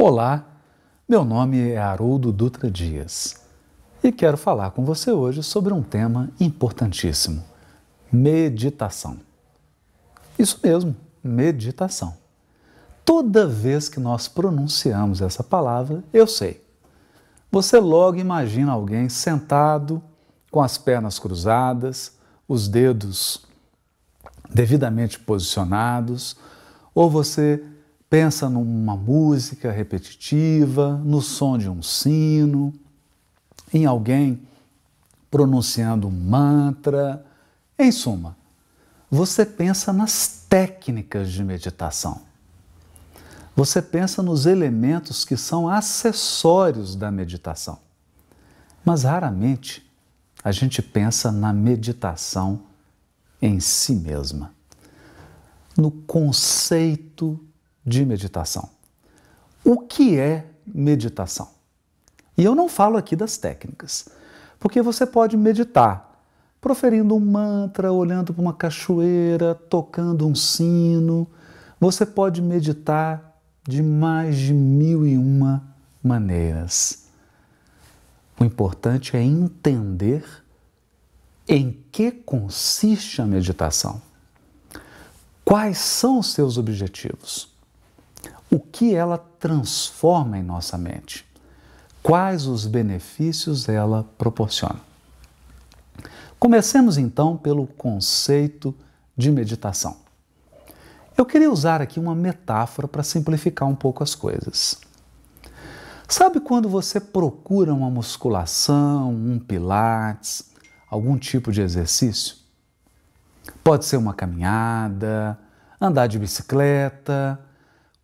Olá, 0.00 0.46
meu 1.08 1.24
nome 1.24 1.70
é 1.70 1.76
Haroldo 1.76 2.30
Dutra 2.30 2.70
Dias 2.70 3.34
e 4.00 4.12
quero 4.12 4.36
falar 4.36 4.70
com 4.70 4.84
você 4.84 5.10
hoje 5.10 5.42
sobre 5.42 5.74
um 5.74 5.82
tema 5.82 6.30
importantíssimo: 6.38 7.42
meditação. 8.12 9.18
Isso 10.38 10.60
mesmo, 10.62 10.94
meditação. 11.20 12.14
Toda 13.04 13.44
vez 13.44 13.88
que 13.88 13.98
nós 13.98 14.28
pronunciamos 14.28 15.20
essa 15.20 15.42
palavra, 15.42 16.04
eu 16.12 16.28
sei. 16.28 16.64
Você 17.50 17.80
logo 17.80 18.18
imagina 18.18 18.70
alguém 18.70 19.08
sentado, 19.08 20.00
com 20.48 20.62
as 20.62 20.78
pernas 20.78 21.18
cruzadas, 21.18 22.12
os 22.46 22.68
dedos 22.68 23.44
devidamente 24.48 25.18
posicionados, 25.18 26.36
ou 26.94 27.10
você 27.10 27.64
pensa 28.08 28.48
numa 28.48 28.96
música 28.96 29.70
repetitiva, 29.70 30.96
no 31.04 31.20
som 31.20 31.58
de 31.58 31.68
um 31.68 31.82
sino, 31.82 32.72
em 33.72 33.84
alguém 33.84 34.42
pronunciando 35.30 36.08
um 36.08 36.10
mantra. 36.10 37.24
Em 37.78 37.92
suma, 37.92 38.36
você 39.10 39.44
pensa 39.44 39.92
nas 39.92 40.44
técnicas 40.48 41.30
de 41.30 41.44
meditação. 41.44 42.22
Você 43.54 43.82
pensa 43.82 44.22
nos 44.22 44.46
elementos 44.46 45.24
que 45.24 45.36
são 45.36 45.68
acessórios 45.68 46.94
da 46.94 47.10
meditação. 47.10 47.78
Mas 48.84 49.02
raramente 49.02 49.84
a 50.42 50.52
gente 50.52 50.80
pensa 50.80 51.32
na 51.32 51.52
meditação 51.52 52.62
em 53.42 53.60
si 53.60 53.94
mesma, 53.94 54.52
no 55.76 55.90
conceito 55.90 57.38
de 57.88 58.04
meditação. 58.04 58.68
O 59.64 59.78
que 59.78 60.18
é 60.18 60.46
meditação? 60.66 61.48
E 62.36 62.44
eu 62.44 62.54
não 62.54 62.68
falo 62.68 62.96
aqui 62.96 63.16
das 63.16 63.36
técnicas, 63.36 64.08
porque 64.60 64.80
você 64.82 65.06
pode 65.06 65.36
meditar 65.36 66.08
proferindo 66.60 67.14
um 67.14 67.20
mantra, 67.20 67.92
olhando 67.92 68.32
para 68.34 68.42
uma 68.42 68.52
cachoeira, 68.52 69.54
tocando 69.54 70.26
um 70.26 70.34
sino. 70.34 71.26
Você 71.80 72.04
pode 72.04 72.42
meditar 72.42 73.40
de 73.66 73.82
mais 73.82 74.36
de 74.36 74.52
mil 74.52 75.06
e 75.06 75.16
uma 75.16 75.62
maneiras. 76.02 77.06
O 78.38 78.44
importante 78.44 79.16
é 79.16 79.22
entender 79.22 80.24
em 81.46 81.82
que 81.90 82.10
consiste 82.10 83.20
a 83.22 83.26
meditação. 83.26 84.00
Quais 85.44 85.78
são 85.78 86.18
os 86.18 86.32
seus 86.32 86.58
objetivos? 86.58 87.47
O 88.50 88.58
que 88.58 88.94
ela 88.94 89.18
transforma 89.18 90.38
em 90.38 90.42
nossa 90.42 90.78
mente, 90.78 91.26
quais 92.02 92.46
os 92.46 92.66
benefícios 92.66 93.68
ela 93.68 94.04
proporciona. 94.16 94.80
Comecemos 96.38 96.96
então 96.96 97.36
pelo 97.36 97.66
conceito 97.66 98.74
de 99.16 99.30
meditação. 99.30 99.96
Eu 101.16 101.26
queria 101.26 101.50
usar 101.50 101.82
aqui 101.82 101.98
uma 101.98 102.14
metáfora 102.14 102.86
para 102.86 103.02
simplificar 103.02 103.68
um 103.68 103.74
pouco 103.74 104.04
as 104.04 104.14
coisas. 104.14 104.78
Sabe 106.06 106.40
quando 106.40 106.68
você 106.68 107.00
procura 107.00 107.74
uma 107.74 107.90
musculação, 107.90 109.12
um 109.12 109.38
pilates, 109.38 110.52
algum 110.88 111.18
tipo 111.18 111.50
de 111.50 111.60
exercício? 111.60 112.36
Pode 113.64 113.84
ser 113.84 113.96
uma 113.96 114.14
caminhada, 114.14 115.38
andar 115.80 116.06
de 116.06 116.18
bicicleta, 116.18 117.38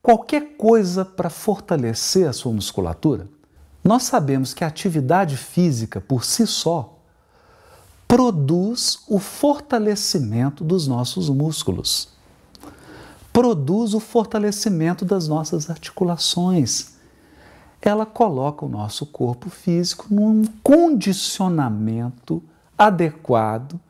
qualquer 0.05 0.59
coisa 0.59 1.03
para 1.03 1.31
fortalecer 1.31 2.29
a 2.29 2.33
sua 2.35 2.53
musculatura, 2.53 3.27
nós 3.83 4.03
sabemos 4.03 4.53
que 4.53 4.63
a 4.63 4.67
atividade 4.67 5.35
física 5.35 5.99
por 5.99 6.27
si 6.27 6.47
só 6.47 6.99
produz 8.07 8.99
o 9.09 9.19
fortalecimento 9.19 10.63
dos 10.63 10.87
nossos 10.87 11.31
músculos, 11.31 12.11
produz 13.33 13.95
o 13.95 13.99
fortalecimento 13.99 15.07
das 15.07 15.27
nossas 15.27 15.71
articulações. 15.71 16.97
Ela 17.81 18.05
coloca 18.05 18.67
o 18.67 18.69
nosso 18.69 19.07
corpo 19.07 19.49
físico 19.49 20.09
num 20.11 20.45
condicionamento 20.63 22.43
adequado 22.77 23.81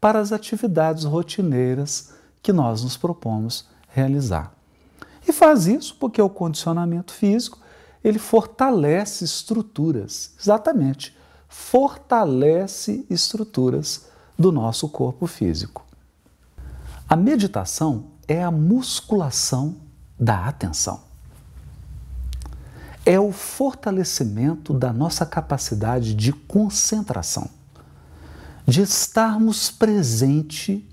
para 0.00 0.18
as 0.18 0.32
atividades 0.32 1.04
rotineiras 1.04 2.14
que 2.42 2.52
nós 2.52 2.82
nos 2.82 2.96
propomos 2.96 3.64
realizar. 3.86 4.52
E 5.26 5.32
faz 5.32 5.66
isso 5.66 5.96
porque 5.98 6.20
o 6.20 6.28
condicionamento 6.28 7.12
físico 7.12 7.58
ele 8.02 8.18
fortalece 8.18 9.24
estruturas, 9.24 10.32
exatamente, 10.40 11.16
fortalece 11.48 13.06
estruturas 13.08 14.06
do 14.38 14.50
nosso 14.50 14.88
corpo 14.88 15.26
físico. 15.26 15.84
A 17.08 17.14
meditação 17.14 18.06
é 18.26 18.42
a 18.42 18.50
musculação 18.50 19.76
da 20.18 20.46
atenção. 20.46 21.02
É 23.04 23.18
o 23.18 23.32
fortalecimento 23.32 24.72
da 24.72 24.92
nossa 24.92 25.26
capacidade 25.26 26.14
de 26.14 26.32
concentração, 26.32 27.50
de 28.66 28.82
estarmos 28.82 29.70
presente, 29.70 30.88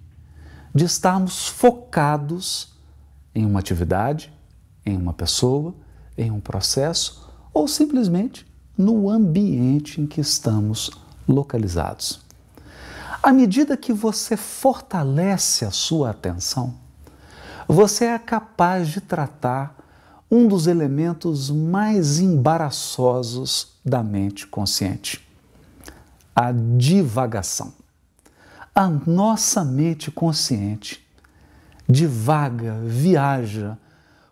de 0.74 0.86
estarmos 0.86 1.48
focados 1.48 2.74
em 3.34 3.46
uma 3.46 3.60
atividade, 3.60 4.32
em 4.86 4.98
uma 4.98 5.14
pessoa, 5.14 5.74
em 6.18 6.32
um 6.32 6.40
processo 6.40 7.30
ou 7.54 7.68
simplesmente 7.68 8.46
no 8.78 9.10
ambiente 9.10 10.00
em 10.00 10.08
que 10.08 10.22
estamos 10.22 10.90
localizados. 11.28 12.22
À 13.22 13.34
medida 13.34 13.76
que 13.76 13.92
você 13.92 14.38
fortalece 14.38 15.66
a 15.66 15.72
sua 15.72 16.12
atenção, 16.12 16.74
você 17.68 18.06
é 18.06 18.18
capaz 18.18 18.88
de 18.88 19.02
tratar 19.02 19.76
um 20.32 20.48
dos 20.48 20.68
elementos 20.68 21.50
mais 21.50 22.20
embaraçosos 22.20 23.80
da 23.84 24.02
mente 24.02 24.48
consciente: 24.48 25.28
a 26.36 26.52
divagação. 26.52 27.74
A 28.74 28.88
nossa 28.88 29.66
mente 29.66 30.10
consciente 30.10 31.06
divaga, 31.90 32.80
viaja, 32.86 33.78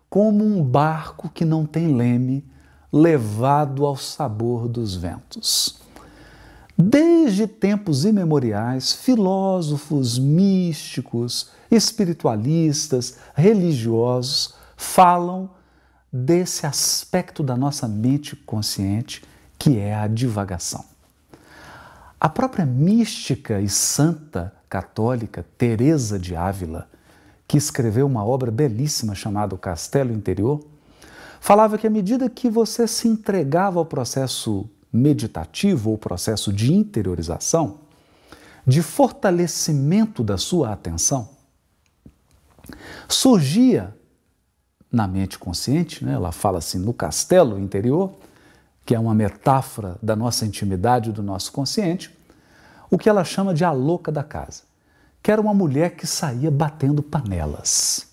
como 0.08 0.44
um 0.44 0.62
barco 0.62 1.28
que 1.28 1.44
não 1.44 1.66
tem 1.66 1.94
leme, 1.94 2.44
levado 2.92 3.84
ao 3.84 3.96
sabor 3.96 4.68
dos 4.68 4.94
ventos. 4.94 5.80
Desde 6.76 7.48
tempos 7.48 8.04
imemoriais, 8.04 8.92
filósofos, 8.92 10.18
místicos, 10.18 11.50
espiritualistas, 11.70 13.18
religiosos 13.34 14.54
falam 14.76 15.50
desse 16.10 16.64
aspecto 16.64 17.42
da 17.42 17.56
nossa 17.56 17.88
mente 17.88 18.36
consciente 18.36 19.24
que 19.58 19.76
é 19.76 19.94
a 19.94 20.06
divagação. 20.06 20.84
A 22.20 22.28
própria 22.28 22.64
mística 22.64 23.60
e 23.60 23.68
santa 23.68 24.54
católica 24.68 25.44
Teresa 25.58 26.18
de 26.18 26.36
Ávila 26.36 26.88
que 27.48 27.56
escreveu 27.56 28.06
uma 28.06 28.22
obra 28.22 28.50
belíssima 28.50 29.14
chamada 29.14 29.54
O 29.54 29.58
Castelo 29.58 30.12
Interior, 30.12 30.62
falava 31.40 31.78
que 31.78 31.86
à 31.86 31.90
medida 31.90 32.28
que 32.28 32.50
você 32.50 32.86
se 32.86 33.08
entregava 33.08 33.78
ao 33.78 33.86
processo 33.86 34.68
meditativo 34.92 35.90
ou 35.90 35.96
processo 35.96 36.52
de 36.52 36.74
interiorização, 36.74 37.78
de 38.66 38.82
fortalecimento 38.82 40.22
da 40.22 40.36
sua 40.36 40.72
atenção, 40.72 41.30
surgia 43.08 43.96
na 44.92 45.08
mente 45.08 45.38
consciente, 45.38 46.04
né, 46.04 46.12
ela 46.12 46.32
fala 46.32 46.58
assim, 46.58 46.78
no 46.78 46.92
castelo 46.92 47.58
interior, 47.58 48.12
que 48.84 48.94
é 48.94 48.98
uma 48.98 49.14
metáfora 49.14 49.96
da 50.02 50.14
nossa 50.14 50.44
intimidade, 50.44 51.12
do 51.12 51.22
nosso 51.22 51.50
consciente, 51.50 52.14
o 52.90 52.98
que 52.98 53.08
ela 53.08 53.24
chama 53.24 53.54
de 53.54 53.64
a 53.64 53.72
louca 53.72 54.12
da 54.12 54.22
casa 54.22 54.67
que 55.28 55.32
era 55.32 55.42
uma 55.42 55.52
mulher 55.52 55.94
que 55.94 56.06
saía 56.06 56.50
batendo 56.50 57.02
panelas. 57.02 58.06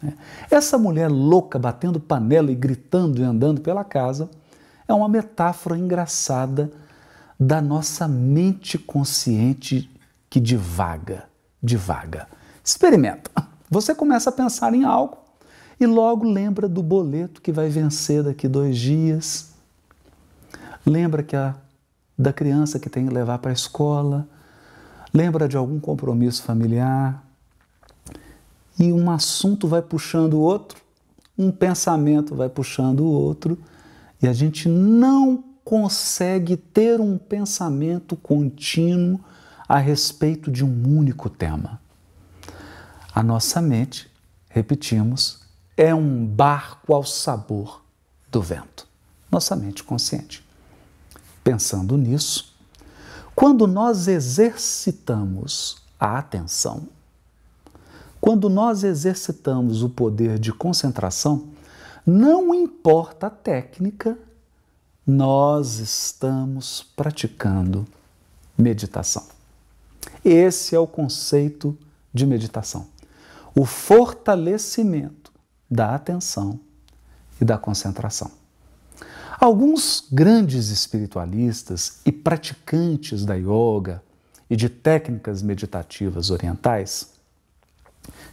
Né? 0.00 0.14
Essa 0.48 0.78
mulher 0.78 1.10
louca 1.10 1.58
batendo 1.58 1.98
panela 1.98 2.52
e 2.52 2.54
gritando 2.54 3.20
e 3.20 3.24
andando 3.24 3.60
pela 3.60 3.82
casa 3.82 4.30
é 4.86 4.94
uma 4.94 5.08
metáfora 5.08 5.76
engraçada 5.76 6.70
da 7.36 7.60
nossa 7.60 8.06
mente 8.06 8.78
consciente 8.78 9.90
que 10.30 10.38
divaga, 10.38 11.24
divaga. 11.60 12.28
Experimenta. 12.62 13.28
Você 13.68 13.92
começa 13.92 14.30
a 14.30 14.32
pensar 14.32 14.72
em 14.72 14.84
algo 14.84 15.18
e 15.80 15.84
logo 15.84 16.30
lembra 16.30 16.68
do 16.68 16.80
boleto 16.80 17.42
que 17.42 17.50
vai 17.50 17.68
vencer 17.68 18.22
daqui 18.22 18.46
dois 18.46 18.78
dias. 18.78 19.50
Lembra 20.86 21.24
que 21.24 21.34
a, 21.34 21.56
da 22.16 22.32
criança 22.32 22.78
que 22.78 22.88
tem 22.88 23.04
que 23.04 23.12
levar 23.12 23.38
para 23.38 23.50
a 23.50 23.52
escola 23.52 24.28
lembra 25.12 25.48
de 25.48 25.56
algum 25.56 25.80
compromisso 25.80 26.42
familiar 26.42 27.24
e 28.78 28.92
um 28.92 29.10
assunto 29.10 29.66
vai 29.66 29.82
puxando 29.82 30.34
o 30.34 30.40
outro, 30.40 30.80
um 31.38 31.50
pensamento 31.50 32.34
vai 32.34 32.48
puxando 32.48 33.00
o 33.00 33.10
outro 33.10 33.58
e 34.22 34.26
a 34.26 34.32
gente 34.32 34.68
não 34.68 35.44
consegue 35.64 36.56
ter 36.56 37.00
um 37.00 37.18
pensamento 37.18 38.16
contínuo 38.16 39.20
a 39.68 39.78
respeito 39.78 40.50
de 40.50 40.64
um 40.64 40.96
único 40.96 41.28
tema. 41.28 41.80
A 43.12 43.22
nossa 43.22 43.60
mente, 43.60 44.10
repetimos, 44.48 45.40
é 45.76 45.94
um 45.94 46.24
barco 46.24 46.94
ao 46.94 47.04
sabor 47.04 47.82
do 48.30 48.40
vento. 48.40 48.86
Nossa 49.30 49.56
mente 49.56 49.82
consciente. 49.82 50.44
Pensando 51.42 51.96
nisso, 51.96 52.55
quando 53.36 53.66
nós 53.66 54.08
exercitamos 54.08 55.76
a 56.00 56.16
atenção, 56.16 56.88
quando 58.18 58.48
nós 58.48 58.82
exercitamos 58.82 59.82
o 59.82 59.90
poder 59.90 60.38
de 60.38 60.54
concentração, 60.54 61.48
não 62.04 62.54
importa 62.54 63.26
a 63.26 63.30
técnica, 63.30 64.18
nós 65.06 65.78
estamos 65.78 66.82
praticando 66.96 67.86
meditação. 68.56 69.24
Esse 70.24 70.74
é 70.74 70.78
o 70.78 70.86
conceito 70.86 71.76
de 72.14 72.24
meditação. 72.24 72.86
O 73.54 73.66
fortalecimento 73.66 75.30
da 75.70 75.94
atenção 75.94 76.58
e 77.38 77.44
da 77.44 77.58
concentração. 77.58 78.45
Alguns 79.38 80.06
grandes 80.10 80.70
espiritualistas 80.70 82.00
e 82.06 82.10
praticantes 82.10 83.24
da 83.24 83.34
yoga 83.34 84.02
e 84.48 84.56
de 84.56 84.68
técnicas 84.68 85.42
meditativas 85.42 86.30
orientais 86.30 87.12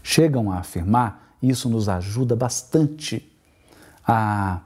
chegam 0.01 0.51
a 0.51 0.59
afirmar, 0.59 1.35
e 1.41 1.49
isso 1.49 1.67
nos 1.67 1.89
ajuda 1.89 2.35
bastante 2.35 3.29
a 4.07 4.61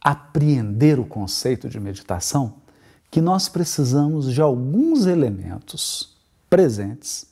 apreender 0.00 1.00
o 1.00 1.04
conceito 1.04 1.68
de 1.68 1.80
meditação, 1.80 2.54
que 3.10 3.20
nós 3.20 3.48
precisamos 3.48 4.32
de 4.32 4.40
alguns 4.40 5.06
elementos 5.06 6.16
presentes 6.48 7.26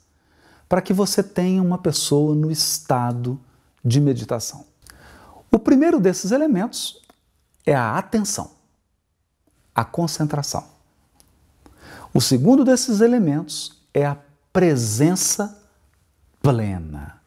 para 0.68 0.80
que 0.80 0.92
você 0.92 1.22
tenha 1.22 1.62
uma 1.62 1.78
pessoa 1.78 2.34
no 2.34 2.50
estado 2.50 3.38
de 3.84 4.00
meditação. 4.00 4.64
O 5.50 5.58
primeiro 5.58 6.00
desses 6.00 6.32
elementos 6.32 7.01
é 7.64 7.74
a 7.74 7.96
atenção, 7.96 8.50
a 9.74 9.84
concentração. 9.84 10.64
O 12.14 12.20
segundo 12.20 12.64
desses 12.64 13.00
elementos 13.00 13.82
é 13.94 14.04
a 14.04 14.16
presença 14.52 15.58
plena. 16.42 17.20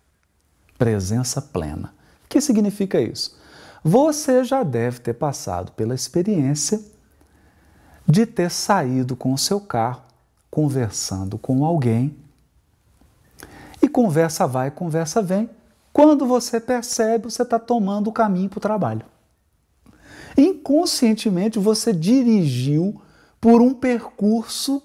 Presença 0.77 1.41
plena. 1.41 1.93
O 2.25 2.27
que 2.29 2.39
significa 2.39 2.99
isso? 2.99 3.37
Você 3.83 4.43
já 4.43 4.63
deve 4.63 4.99
ter 4.99 5.13
passado 5.13 5.71
pela 5.71 5.95
experiência 5.95 6.81
de 8.07 8.25
ter 8.25 8.51
saído 8.51 9.15
com 9.15 9.33
o 9.33 9.37
seu 9.37 9.59
carro, 9.59 10.03
conversando 10.51 11.37
com 11.37 11.65
alguém, 11.65 12.15
e 13.81 13.87
conversa 13.87 14.47
vai, 14.47 14.69
conversa 14.71 15.21
vem. 15.21 15.49
Quando 15.91 16.25
você 16.25 16.59
percebe, 16.59 17.25
você 17.25 17.43
está 17.43 17.57
tomando 17.57 18.09
o 18.09 18.13
caminho 18.13 18.49
para 18.49 18.57
o 18.57 18.61
trabalho. 18.61 19.05
Inconscientemente 20.37 21.59
você 21.59 21.93
dirigiu 21.93 23.01
por 23.39 23.61
um 23.61 23.73
percurso 23.73 24.81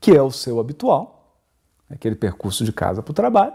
que 0.00 0.12
é 0.12 0.22
o 0.22 0.30
seu 0.30 0.60
habitual, 0.60 1.38
aquele 1.90 2.14
percurso 2.14 2.64
de 2.64 2.72
casa 2.72 3.02
para 3.02 3.10
o 3.10 3.14
trabalho, 3.14 3.52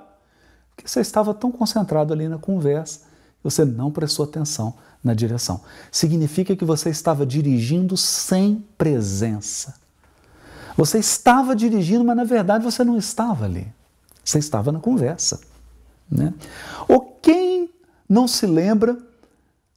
porque 0.76 0.88
você 0.88 1.02
estava 1.02 1.34
tão 1.34 1.52
concentrado 1.52 2.14
ali 2.14 2.28
na 2.28 2.38
conversa, 2.38 3.02
você 3.44 3.66
não 3.66 3.92
prestou 3.92 4.26
atenção 4.26 4.76
na 5.04 5.14
direção. 5.14 5.62
Significa 5.92 6.56
que 6.56 6.64
você 6.64 6.90
estava 6.90 7.26
dirigindo 7.26 7.98
sem 7.98 8.66
presença. 8.78 9.76
Você 10.78 10.98
estava 10.98 11.56
dirigindo, 11.56 12.04
mas 12.04 12.16
na 12.16 12.24
verdade 12.24 12.64
você 12.64 12.84
não 12.84 12.98
estava 12.98 13.46
ali. 13.46 13.72
Você 14.24 14.40
estava 14.40 14.72
na 14.72 14.80
conversa. 14.80 15.42
Né? 16.10 16.34
Ou 16.88 17.18
quem 17.22 17.70
não 18.08 18.28
se 18.28 18.46
lembra 18.46 18.98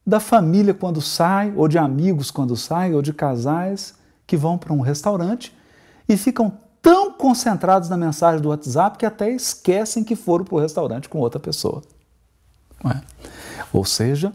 da 0.06 0.20
família 0.20 0.72
quando 0.72 1.00
sai, 1.00 1.52
ou 1.56 1.66
de 1.66 1.78
amigos 1.78 2.30
quando 2.30 2.56
saem, 2.56 2.94
ou 2.94 3.02
de 3.02 3.12
casais 3.12 3.94
que 4.26 4.36
vão 4.36 4.56
para 4.56 4.72
um 4.72 4.80
restaurante 4.80 5.52
e 6.08 6.16
ficam 6.16 6.56
tão 6.80 7.12
concentrados 7.12 7.88
na 7.88 7.96
mensagem 7.96 8.40
do 8.40 8.50
WhatsApp 8.50 8.98
que 8.98 9.06
até 9.06 9.30
esquecem 9.30 10.04
que 10.04 10.14
foram 10.14 10.44
para 10.44 10.54
o 10.54 10.60
restaurante 10.60 11.08
com 11.08 11.18
outra 11.18 11.40
pessoa. 11.40 11.82
É? 12.84 13.00
Ou 13.72 13.84
seja, 13.84 14.32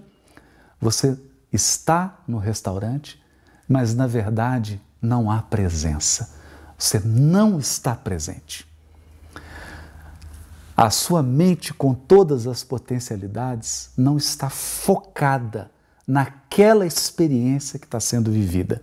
você 0.79 1.17
está 1.53 2.19
no 2.27 2.37
restaurante, 2.37 3.21
mas 3.67 3.95
na 3.95 4.07
verdade 4.07 4.81
não 5.01 5.31
há 5.31 5.41
presença. 5.41 6.35
Você 6.77 6.99
não 6.99 7.59
está 7.59 7.95
presente. 7.95 8.67
A 10.75 10.89
sua 10.89 11.21
mente, 11.21 11.73
com 11.73 11.93
todas 11.93 12.47
as 12.47 12.63
potencialidades, 12.63 13.91
não 13.97 14.17
está 14.17 14.49
focada 14.49 15.69
naquela 16.07 16.85
experiência 16.85 17.77
que 17.77 17.85
está 17.85 17.99
sendo 17.99 18.31
vivida. 18.31 18.81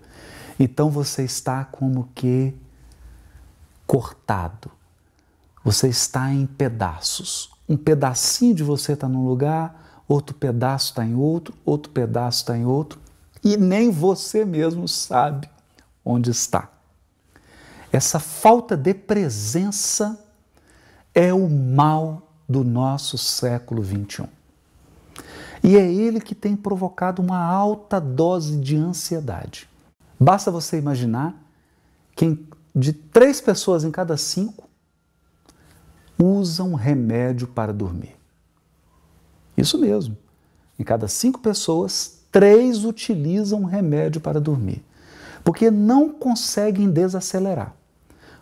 Então 0.59 0.91
você 0.91 1.25
está 1.25 1.65
como 1.65 2.09
que 2.15 2.55
cortado. 3.87 4.71
Você 5.65 5.89
está 5.89 6.31
em 6.33 6.47
pedaços. 6.47 7.51
Um 7.69 7.77
pedacinho 7.77 8.55
de 8.55 8.63
você 8.63 8.93
está 8.93 9.09
num 9.09 9.27
lugar, 9.27 10.03
outro 10.09 10.35
pedaço 10.35 10.91
está 10.91 11.05
em 11.05 11.15
outro, 11.15 11.55
outro 11.65 11.93
pedaço 11.93 12.41
está 12.41 12.57
em 12.57 12.65
outro, 12.65 12.99
e 13.45 13.57
nem 13.57 13.91
você 13.91 14.45
mesmo 14.45 14.89
sabe 14.89 15.49
onde 16.05 16.31
está. 16.31 16.71
Essa 17.93 18.19
falta 18.19 18.77
de 18.77 18.95
presença 18.95 20.19
é 21.19 21.35
o 21.35 21.51
mal 21.51 22.31
do 22.49 22.63
nosso 22.63 23.19
século 23.19 23.83
XXI. 23.85 24.29
E 25.65 25.77
é 25.77 25.93
ele 25.93 26.21
que 26.21 26.33
tem 26.33 26.55
provocado 26.55 27.21
uma 27.21 27.45
alta 27.45 28.01
dose 28.01 28.57
de 28.57 28.77
ansiedade. 28.77 29.69
Basta 30.19 30.49
você 30.49 30.79
imaginar 30.79 31.35
que 32.15 32.41
de 32.73 32.93
três 32.93 33.41
pessoas 33.41 33.83
em 33.83 33.91
cada 33.91 34.17
cinco 34.17 34.69
usam 36.17 36.75
remédio 36.75 37.49
para 37.49 37.73
dormir. 37.73 38.15
Isso 39.57 39.77
mesmo. 39.77 40.17
Em 40.79 40.85
cada 40.85 41.09
cinco 41.09 41.41
pessoas, 41.41 42.21
três 42.31 42.85
utilizam 42.85 43.65
remédio 43.65 44.21
para 44.21 44.41
dormir. 44.41 44.85
Porque 45.43 45.69
não 45.69 46.11
conseguem 46.11 46.89
desacelerar. 46.89 47.75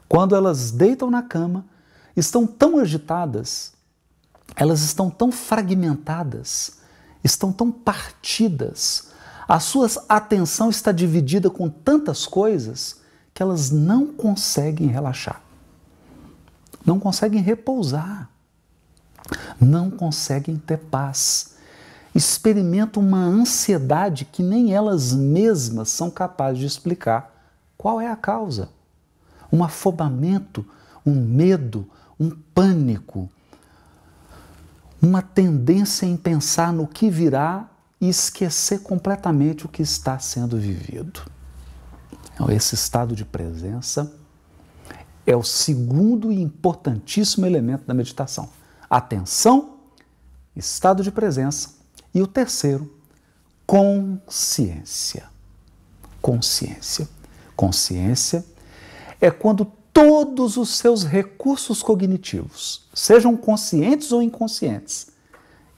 Quando 0.06 0.37
elas 0.37 0.71
deitam 0.71 1.11
na 1.11 1.23
cama, 1.23 1.64
estão 2.16 2.46
tão 2.46 2.78
agitadas, 2.78 3.73
elas 4.54 4.80
estão 4.80 5.11
tão 5.11 5.30
fragmentadas, 5.30 6.78
estão 7.23 7.52
tão 7.52 7.70
partidas, 7.70 9.08
a 9.49 9.61
sua 9.61 9.88
atenção 10.08 10.70
está 10.70 10.90
dividida 10.90 11.49
com 11.49 11.68
tantas 11.68 12.26
coisas 12.26 13.00
que 13.32 13.42
elas 13.42 13.70
não 13.70 14.06
conseguem 14.06 14.88
relaxar, 14.88 15.40
não 16.85 16.99
conseguem 16.99 17.40
repousar, 17.40 18.28
não 19.61 19.90
conseguem 19.90 20.56
ter 20.56 20.78
paz. 20.78 21.54
Experimentam 22.14 23.02
uma 23.02 23.23
ansiedade 23.23 24.25
que 24.25 24.42
nem 24.42 24.73
elas 24.73 25.12
mesmas 25.12 25.90
são 25.90 26.11
capazes 26.11 26.61
de 26.61 26.66
explicar 26.66 27.32
qual 27.76 28.00
é 28.00 28.11
a 28.11 28.16
causa. 28.16 28.70
Um 29.52 29.62
afobamento, 29.62 30.64
um 31.04 31.14
medo, 31.14 31.88
um 32.18 32.30
pânico, 32.30 33.28
uma 35.00 35.23
tendência 35.23 36.06
em 36.06 36.16
pensar 36.16 36.73
no 36.73 36.87
que 36.87 37.11
virá 37.11 37.68
e 38.00 38.08
esquecer 38.08 38.80
completamente 38.80 39.66
o 39.66 39.68
que 39.68 39.82
está 39.82 40.18
sendo 40.18 40.58
vivido. 40.58 41.23
Então, 42.35 42.50
esse 42.50 42.75
estado 42.75 43.14
de 43.14 43.25
presença 43.25 44.12
é 45.26 45.35
o 45.35 45.42
segundo 45.42 46.30
e 46.30 46.40
importantíssimo 46.40 47.46
elemento 47.46 47.85
da 47.87 47.94
meditação. 47.94 48.49
Atenção, 48.88 49.78
estado 50.54 51.02
de 51.02 51.11
presença. 51.11 51.75
E 52.14 52.23
o 52.23 52.26
terceiro, 52.26 52.94
consciência. 53.66 55.25
Consciência. 56.23 57.08
Consciência 57.56 58.44
é 59.20 59.30
quando 59.30 59.64
todos 59.97 60.59
os 60.59 60.76
seus 60.76 61.05
recursos 61.05 61.83
cognitivos, 61.83 62.87
sejam 62.93 63.35
conscientes 63.35 64.12
ou 64.12 64.21
inconscientes, 64.21 65.07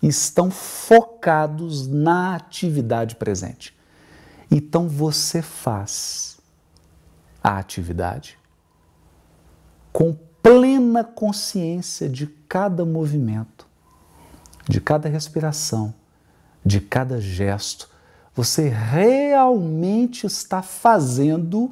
estão 0.03 0.51
focados 0.51 1.87
na 1.87 2.35
atividade 2.35 3.15
presente. 3.15 3.79
Então 4.51 4.89
você 4.89 5.41
faz 5.41 6.37
a 7.41 7.59
atividade 7.59 8.37
com 9.93 10.17
plena 10.43 11.05
consciência 11.05 12.09
de 12.09 12.27
cada 12.49 12.85
movimento, 12.85 13.69
de 14.69 14.81
cada 14.81 15.09
respiração, 15.09 15.95
de 16.67 16.81
cada 16.81 17.21
gesto, 17.21 17.89
você 18.35 18.69
realmente 18.69 20.27
está 20.27 20.61
fazendo, 20.61 21.71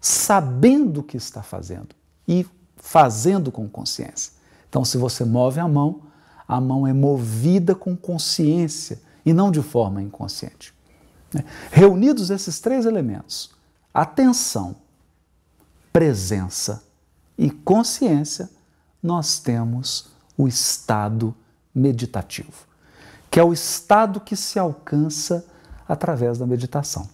sabendo 0.00 1.00
o 1.00 1.02
que 1.02 1.16
está 1.16 1.42
fazendo 1.42 1.88
e 2.26 2.46
fazendo 2.76 3.52
com 3.52 3.68
consciência. 3.68 4.32
Então, 4.68 4.84
se 4.84 4.96
você 4.96 5.24
move 5.24 5.60
a 5.60 5.68
mão, 5.68 6.02
a 6.46 6.60
mão 6.60 6.86
é 6.86 6.92
movida 6.92 7.74
com 7.74 7.96
consciência 7.96 9.00
e 9.24 9.32
não 9.32 9.50
de 9.50 9.62
forma 9.62 10.02
inconsciente. 10.02 10.72
Né? 11.32 11.44
Reunidos 11.70 12.30
esses 12.30 12.60
três 12.60 12.86
elementos, 12.86 13.50
atenção, 13.92 14.76
presença 15.92 16.82
e 17.36 17.50
consciência, 17.50 18.48
nós 19.02 19.38
temos 19.38 20.10
o 20.36 20.48
estado 20.48 21.34
meditativo, 21.74 22.66
que 23.30 23.38
é 23.38 23.44
o 23.44 23.52
estado 23.52 24.20
que 24.20 24.36
se 24.36 24.58
alcança 24.58 25.44
através 25.88 26.38
da 26.38 26.46
meditação. 26.46 27.08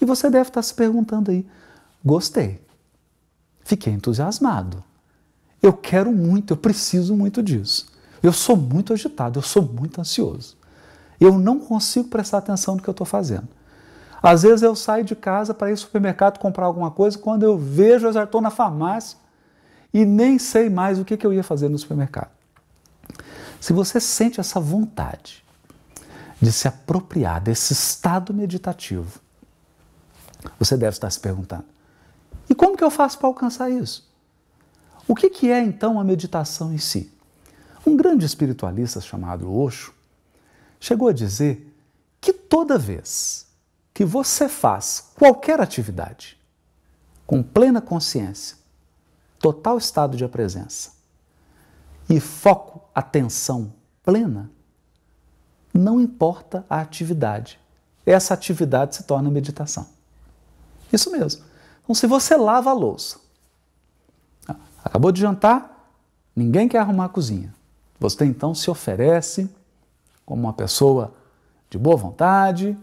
E 0.00 0.04
você 0.04 0.30
deve 0.30 0.48
estar 0.48 0.62
se 0.62 0.74
perguntando 0.74 1.30
aí: 1.30 1.46
gostei, 2.06 2.64
fiquei 3.64 3.92
entusiasmado, 3.92 4.82
eu 5.60 5.72
quero 5.72 6.12
muito, 6.12 6.52
eu 6.52 6.56
preciso 6.56 7.16
muito 7.16 7.42
disso. 7.42 7.90
Eu 8.22 8.32
sou 8.32 8.56
muito 8.56 8.92
agitado, 8.92 9.38
eu 9.38 9.42
sou 9.42 9.62
muito 9.62 10.00
ansioso. 10.00 10.56
Eu 11.20 11.38
não 11.38 11.58
consigo 11.58 12.08
prestar 12.08 12.38
atenção 12.38 12.76
no 12.76 12.82
que 12.82 12.88
eu 12.88 12.92
estou 12.92 13.06
fazendo. 13.06 13.48
Às 14.22 14.42
vezes 14.42 14.62
eu 14.62 14.74
saio 14.74 15.04
de 15.04 15.14
casa 15.14 15.52
para 15.52 15.68
ir 15.68 15.72
ao 15.72 15.76
supermercado 15.76 16.38
comprar 16.38 16.66
alguma 16.66 16.90
coisa, 16.90 17.18
quando 17.18 17.42
eu 17.42 17.58
vejo, 17.58 18.06
eu 18.06 18.12
já 18.12 18.24
estou 18.24 18.40
na 18.40 18.50
farmácia 18.50 19.18
e 19.92 20.04
nem 20.04 20.38
sei 20.38 20.68
mais 20.68 20.98
o 20.98 21.04
que, 21.04 21.16
que 21.16 21.26
eu 21.26 21.32
ia 21.32 21.42
fazer 21.42 21.68
no 21.68 21.78
supermercado. 21.78 22.30
Se 23.60 23.72
você 23.72 24.00
sente 24.00 24.40
essa 24.40 24.60
vontade 24.60 25.44
de 26.40 26.52
se 26.52 26.68
apropriar 26.68 27.40
desse 27.40 27.72
estado 27.72 28.32
meditativo, 28.32 29.20
você 30.58 30.76
deve 30.76 30.96
estar 30.96 31.10
se 31.10 31.20
perguntando: 31.20 31.64
e 32.48 32.54
como 32.54 32.76
que 32.76 32.84
eu 32.84 32.90
faço 32.90 33.18
para 33.18 33.28
alcançar 33.28 33.70
isso? 33.70 34.08
O 35.08 35.14
que, 35.14 35.30
que 35.30 35.50
é 35.50 35.60
então 35.60 36.00
a 36.00 36.04
meditação 36.04 36.72
em 36.72 36.78
si? 36.78 37.12
Um 37.86 37.96
grande 37.96 38.26
espiritualista 38.26 39.00
chamado 39.00 39.52
Osho 39.52 39.94
chegou 40.80 41.08
a 41.08 41.12
dizer 41.12 41.72
que 42.20 42.32
toda 42.32 42.78
vez 42.78 43.46
que 43.94 44.04
você 44.04 44.48
faz 44.48 45.12
qualquer 45.14 45.60
atividade 45.60 46.36
com 47.26 47.42
plena 47.42 47.80
consciência, 47.80 48.56
total 49.38 49.78
estado 49.78 50.16
de 50.16 50.26
presença 50.28 50.92
e 52.08 52.20
foco, 52.20 52.82
atenção 52.94 53.72
plena, 54.04 54.50
não 55.72 56.00
importa 56.00 56.64
a 56.68 56.80
atividade, 56.80 57.58
essa 58.04 58.34
atividade 58.34 58.96
se 58.96 59.02
torna 59.04 59.30
meditação. 59.30 59.86
Isso 60.92 61.10
mesmo. 61.10 61.44
Então, 61.86 61.94
se 61.94 62.08
você 62.08 62.36
lava 62.36 62.70
a 62.70 62.72
louça, 62.72 63.20
acabou 64.84 65.12
de 65.12 65.20
jantar, 65.20 65.88
ninguém 66.34 66.66
quer 66.68 66.78
arrumar 66.78 67.04
a 67.04 67.08
cozinha. 67.08 67.54
Você 68.00 68.24
então 68.24 68.56
se 68.56 68.68
oferece 68.68 69.48
como 70.24 70.42
uma 70.42 70.52
pessoa 70.52 71.14
de 71.70 71.78
boa 71.78 71.96
vontade 71.96 72.76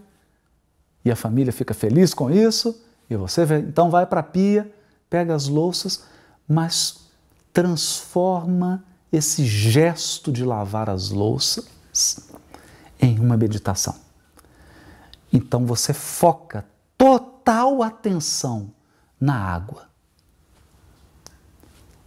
e 1.04 1.10
a 1.10 1.16
família 1.16 1.52
fica 1.52 1.74
feliz 1.74 2.14
com 2.14 2.30
isso 2.30 2.82
e 3.10 3.14
você 3.14 3.44
então 3.58 3.90
vai 3.90 4.06
para 4.06 4.20
a 4.20 4.22
pia, 4.22 4.72
pega 5.10 5.34
as 5.34 5.48
louças, 5.48 6.04
mas 6.48 7.04
transforma 7.52 8.82
esse 9.12 9.44
gesto 9.44 10.32
de 10.32 10.46
lavar 10.46 10.88
as 10.88 11.10
louças 11.10 12.30
em 12.98 13.20
uma 13.20 13.36
meditação. 13.36 13.94
Então 15.30 15.66
você 15.66 15.92
foca 15.92 16.64
total 16.96 17.82
atenção 17.82 18.72
na 19.24 19.34
água, 19.34 19.88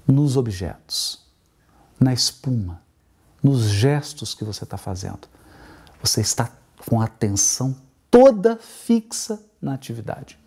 nos 0.08 0.38
objetos, 0.38 1.26
na 2.00 2.14
espuma, 2.14 2.80
nos 3.42 3.62
gestos 3.62 4.36
que 4.36 4.44
você 4.44 4.66
está 4.66 4.78
fazendo. 4.78 5.28
Você 6.00 6.22
está 6.22 6.52
com 6.86 7.02
a 7.02 7.06
atenção 7.06 7.76
toda 8.12 8.56
fixa 8.58 9.42
na 9.60 9.74
atividade. 9.74 10.38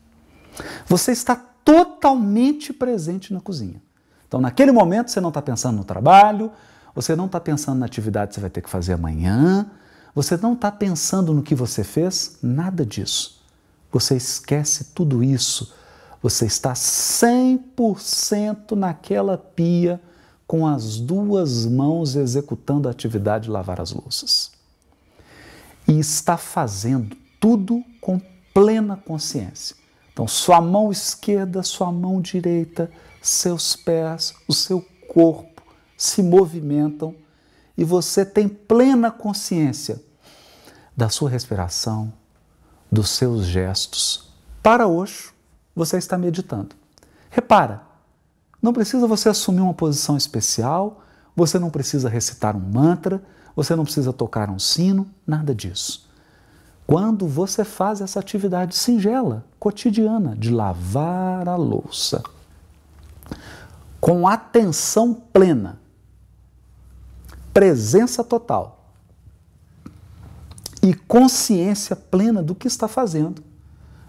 Você 0.86 1.10
está 1.10 1.34
totalmente 1.34 2.72
presente 2.72 3.34
na 3.34 3.40
cozinha. 3.40 3.82
Então, 4.28 4.40
naquele 4.40 4.70
momento, 4.70 5.10
você 5.10 5.20
não 5.20 5.30
está 5.30 5.42
pensando 5.42 5.76
no 5.76 5.84
trabalho, 5.84 6.52
você 6.94 7.16
não 7.16 7.26
está 7.26 7.40
pensando 7.40 7.80
na 7.80 7.86
atividade 7.86 8.28
que 8.28 8.34
você 8.36 8.40
vai 8.42 8.50
ter 8.50 8.62
que 8.62 8.70
fazer 8.70 8.92
amanhã, 8.92 9.68
você 10.14 10.36
não 10.36 10.52
está 10.52 10.70
pensando 10.70 11.34
no 11.34 11.42
que 11.42 11.54
você 11.56 11.82
fez, 11.82 12.38
nada 12.40 12.86
disso. 12.86 13.44
Você 13.90 14.14
esquece 14.14 14.84
tudo 14.94 15.20
isso. 15.20 15.79
Você 16.22 16.46
está 16.46 16.74
100% 16.74 18.72
naquela 18.72 19.38
pia 19.38 20.00
com 20.46 20.66
as 20.66 20.98
duas 20.98 21.64
mãos 21.64 22.16
executando 22.16 22.88
a 22.88 22.90
atividade 22.90 23.44
de 23.44 23.50
lavar 23.50 23.80
as 23.80 23.92
louças. 23.92 24.52
E 25.86 25.98
está 25.98 26.36
fazendo 26.36 27.16
tudo 27.38 27.82
com 28.00 28.20
plena 28.52 28.96
consciência. 28.96 29.76
Então, 30.12 30.26
sua 30.28 30.60
mão 30.60 30.90
esquerda, 30.90 31.62
sua 31.62 31.90
mão 31.90 32.20
direita, 32.20 32.90
seus 33.22 33.76
pés, 33.76 34.34
o 34.46 34.52
seu 34.52 34.84
corpo 35.08 35.62
se 35.96 36.22
movimentam 36.22 37.14
e 37.76 37.84
você 37.84 38.24
tem 38.24 38.48
plena 38.48 39.10
consciência 39.10 40.02
da 40.96 41.08
sua 41.08 41.30
respiração, 41.30 42.12
dos 42.90 43.10
seus 43.10 43.46
gestos. 43.46 44.28
Para 44.62 44.86
hoje, 44.86 45.30
você 45.80 45.96
está 45.96 46.18
meditando. 46.18 46.76
Repara, 47.30 47.82
não 48.60 48.72
precisa 48.72 49.06
você 49.06 49.30
assumir 49.30 49.62
uma 49.62 49.72
posição 49.72 50.14
especial, 50.14 51.02
você 51.34 51.58
não 51.58 51.70
precisa 51.70 52.08
recitar 52.08 52.54
um 52.54 52.60
mantra, 52.60 53.22
você 53.56 53.75
não 53.75 53.84
precisa 53.84 54.12
tocar 54.12 54.50
um 54.50 54.58
sino, 54.58 55.08
nada 55.26 55.54
disso. 55.54 56.08
Quando 56.87 57.26
você 57.26 57.64
faz 57.64 58.02
essa 58.02 58.20
atividade 58.20 58.76
singela, 58.76 59.46
cotidiana, 59.58 60.37
de 60.37 60.50
lavar 60.50 61.49
a 61.49 61.56
louça, 61.56 62.22
com 63.99 64.28
atenção 64.28 65.14
plena, 65.14 65.80
presença 67.54 68.22
total 68.22 68.92
e 70.82 70.92
consciência 70.92 71.96
plena 71.96 72.42
do 72.42 72.54
que 72.54 72.66
está 72.66 72.87
fazendo, 72.87 73.50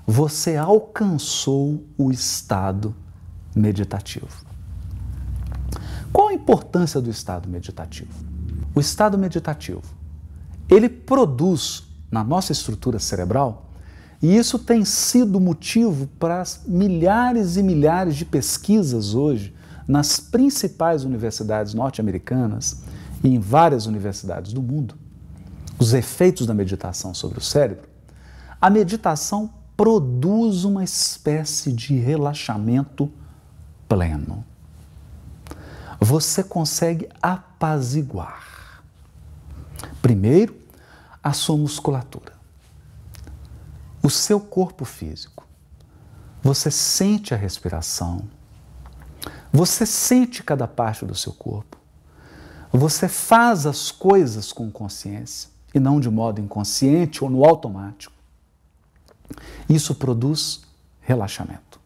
você 0.06 0.58
alcançou 0.58 1.84
o 1.98 2.12
estado 2.12 2.96
meditativo. 3.56 4.46
Qual 6.12 6.30
a 6.30 6.34
importância 6.34 7.00
do 7.00 7.10
estado 7.10 7.48
meditativo? 7.50 8.12
O 8.74 8.80
estado 8.80 9.18
meditativo, 9.18 9.84
ele 10.70 10.90
produz 10.90 11.84
na 12.10 12.24
nossa 12.24 12.52
estrutura 12.52 13.00
cerebral, 13.00 13.70
e 14.22 14.36
isso 14.36 14.60
tem 14.60 14.86
sido 14.86 15.40
motivo 15.40 16.08
para 16.20 16.44
milhares 16.68 17.58
e 17.58 17.64
milhares 17.64 18.16
de 18.16 18.26
pesquisas 18.26 19.16
hoje 19.16 19.56
nas 19.88 20.20
principais 20.20 21.04
universidades 21.04 21.74
norte-americanas 21.74 22.84
e 23.24 23.30
em 23.30 23.40
várias 23.40 23.88
universidades 23.88 24.54
do 24.54 24.62
mundo, 24.62 24.96
os 25.80 25.94
efeitos 25.94 26.46
da 26.46 26.54
meditação 26.54 27.14
sobre 27.14 27.40
o 27.40 27.42
cérebro. 27.42 27.90
A 28.60 28.70
meditação 28.70 29.50
produz 29.82 30.64
uma 30.64 30.84
espécie 30.84 31.74
de 31.74 31.96
relaxamento 31.96 33.12
pleno. 33.90 34.46
Você 36.00 36.44
consegue 36.44 37.10
apaziguar. 37.20 38.84
Primeiro, 40.00 40.56
a 41.24 41.34
sua 41.34 41.58
musculatura, 41.58 42.34
o 44.04 44.10
seu 44.12 44.40
corpo 44.40 44.86
físico. 44.86 45.48
Você 46.44 46.70
sente 46.70 47.34
a 47.34 47.38
respiração, 47.38 48.30
você 49.52 49.84
sente 49.84 50.44
cada 50.44 50.68
parte 50.68 51.08
do 51.08 51.16
seu 51.16 51.34
corpo. 51.34 51.76
Você 52.72 53.08
faz 53.08 53.66
as 53.66 53.90
coisas 53.90 54.54
com 54.54 54.70
consciência 54.70 55.50
e 55.74 55.80
não 55.80 56.00
de 56.00 56.08
modo 56.08 56.40
inconsciente 56.40 57.24
ou 57.24 57.32
no 57.32 57.44
automático. 57.44 58.21
Isso 59.70 59.96
produz 59.96 60.62
relaxamento. 61.02 61.80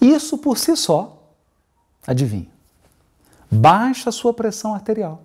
Isso 0.00 0.38
por 0.38 0.58
si 0.58 0.76
só, 0.76 1.32
adivinha, 2.06 2.50
baixa 3.50 4.10
a 4.10 4.12
sua 4.12 4.34
pressão 4.34 4.74
arterial. 4.74 5.22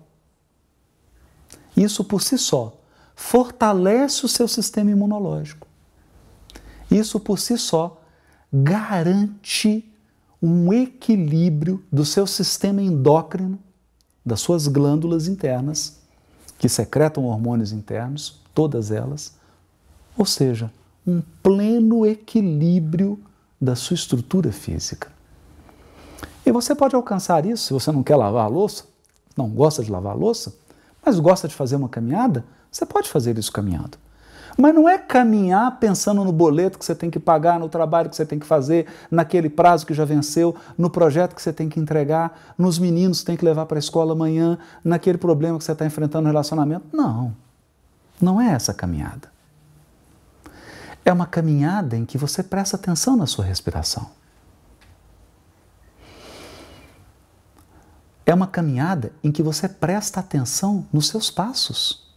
Isso 1.76 2.04
por 2.04 2.22
si 2.22 2.38
só 2.38 2.78
fortalece 3.14 4.24
o 4.24 4.28
seu 4.28 4.48
sistema 4.48 4.90
imunológico. 4.90 5.66
Isso 6.90 7.20
por 7.20 7.38
si 7.38 7.56
só 7.58 8.00
garante 8.52 9.86
um 10.42 10.72
equilíbrio 10.72 11.84
do 11.92 12.04
seu 12.04 12.26
sistema 12.26 12.82
endócrino, 12.82 13.58
das 14.24 14.40
suas 14.40 14.66
glândulas 14.66 15.28
internas, 15.28 16.00
que 16.58 16.68
secretam 16.68 17.24
hormônios 17.24 17.72
internos, 17.72 18.40
todas 18.54 18.90
elas, 18.90 19.34
ou 20.16 20.26
seja, 20.26 20.72
um 21.10 21.22
pleno 21.42 22.06
equilíbrio 22.06 23.18
da 23.60 23.74
sua 23.74 23.94
estrutura 23.94 24.52
física. 24.52 25.08
E 26.46 26.52
você 26.52 26.74
pode 26.74 26.94
alcançar 26.94 27.44
isso 27.44 27.64
se 27.64 27.72
você 27.72 27.90
não 27.92 28.02
quer 28.02 28.16
lavar 28.16 28.44
a 28.44 28.48
louça, 28.48 28.84
não 29.36 29.48
gosta 29.48 29.82
de 29.82 29.90
lavar 29.90 30.12
a 30.12 30.16
louça, 30.16 30.54
mas 31.04 31.18
gosta 31.18 31.48
de 31.48 31.54
fazer 31.54 31.76
uma 31.76 31.88
caminhada, 31.88 32.44
você 32.70 32.86
pode 32.86 33.08
fazer 33.08 33.36
isso 33.38 33.52
caminhando. 33.52 33.98
Mas 34.56 34.74
não 34.74 34.88
é 34.88 34.98
caminhar 34.98 35.78
pensando 35.78 36.24
no 36.24 36.32
boleto 36.32 36.78
que 36.78 36.84
você 36.84 36.94
tem 36.94 37.10
que 37.10 37.18
pagar, 37.18 37.58
no 37.58 37.68
trabalho 37.68 38.10
que 38.10 38.16
você 38.16 38.26
tem 38.26 38.38
que 38.38 38.46
fazer, 38.46 38.86
naquele 39.10 39.48
prazo 39.48 39.86
que 39.86 39.94
já 39.94 40.04
venceu, 40.04 40.54
no 40.76 40.90
projeto 40.90 41.34
que 41.34 41.42
você 41.42 41.52
tem 41.52 41.68
que 41.68 41.80
entregar, 41.80 42.54
nos 42.58 42.78
meninos 42.78 43.20
que 43.20 43.26
tem 43.26 43.36
que 43.36 43.44
levar 43.44 43.66
para 43.66 43.78
a 43.78 43.80
escola 43.80 44.12
amanhã, 44.12 44.58
naquele 44.84 45.18
problema 45.18 45.56
que 45.58 45.64
você 45.64 45.72
está 45.72 45.86
enfrentando 45.86 46.24
no 46.24 46.28
relacionamento. 46.28 46.84
Não, 46.92 47.34
não 48.20 48.40
é 48.40 48.52
essa 48.52 48.74
caminhada. 48.74 49.29
É 51.04 51.12
uma 51.12 51.26
caminhada 51.26 51.96
em 51.96 52.04
que 52.04 52.18
você 52.18 52.42
presta 52.42 52.76
atenção 52.76 53.16
na 53.16 53.26
sua 53.26 53.44
respiração. 53.44 54.10
É 58.30 58.34
uma 58.34 58.46
caminhada 58.46 59.12
em 59.24 59.32
que 59.32 59.42
você 59.42 59.68
presta 59.68 60.20
atenção 60.20 60.86
nos 60.92 61.08
seus 61.08 61.30
passos. 61.30 62.08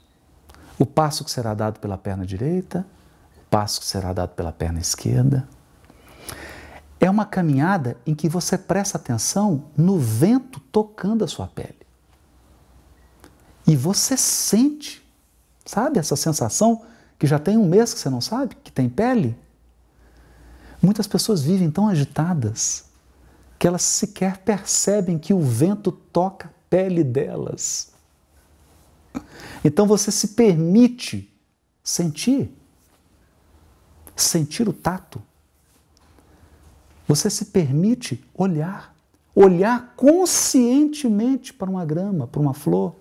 O 0.77 0.85
passo 0.85 1.23
que 1.23 1.31
será 1.31 1.53
dado 1.53 1.79
pela 1.79 1.97
perna 1.97 2.25
direita, 2.25 2.85
o 3.35 3.49
passo 3.49 3.79
que 3.79 3.85
será 3.87 4.13
dado 4.13 4.29
pela 4.35 4.51
perna 4.51 4.79
esquerda. 4.79 5.47
É 6.99 7.09
uma 7.09 7.25
caminhada 7.25 7.97
em 8.05 8.13
que 8.13 8.29
você 8.29 8.57
presta 8.57 8.97
atenção 8.97 9.65
no 9.75 9.97
vento 9.97 10.59
tocando 10.71 11.23
a 11.23 11.27
sua 11.27 11.47
pele. 11.47 11.83
E 13.65 13.75
você 13.75 14.15
sente, 14.15 15.03
sabe, 15.65 15.97
essa 15.97 16.15
sensação 16.15 16.83
que 17.23 17.27
já 17.27 17.39
tem 17.39 17.57
um 17.57 17.65
mês 17.65 17.93
que 17.93 18.01
você 18.01 18.09
não 18.09 18.19
sabe, 18.19 18.53
que 18.53 18.69
tem 18.69 18.89
pele? 18.89 19.33
Muitas 20.81 21.07
pessoas 21.07 21.41
vivem 21.41 21.71
tão 21.71 21.87
agitadas 21.87 22.83
que 23.57 23.65
elas 23.65 23.81
sequer 23.81 24.39
percebem 24.39 25.17
que 25.17 25.33
o 25.33 25.39
vento 25.39 25.89
toca 25.89 26.49
a 26.49 26.51
pele 26.69 27.01
delas. 27.01 27.93
Então 29.63 29.87
você 29.87 30.11
se 30.11 30.27
permite 30.33 31.33
sentir, 31.81 32.53
sentir 34.17 34.67
o 34.67 34.73
tato. 34.73 35.23
Você 37.07 37.29
se 37.29 37.45
permite 37.45 38.21
olhar, 38.33 38.93
olhar 39.33 39.93
conscientemente 39.95 41.53
para 41.53 41.69
uma 41.69 41.85
grama, 41.85 42.27
para 42.27 42.41
uma 42.41 42.53
flor, 42.53 42.93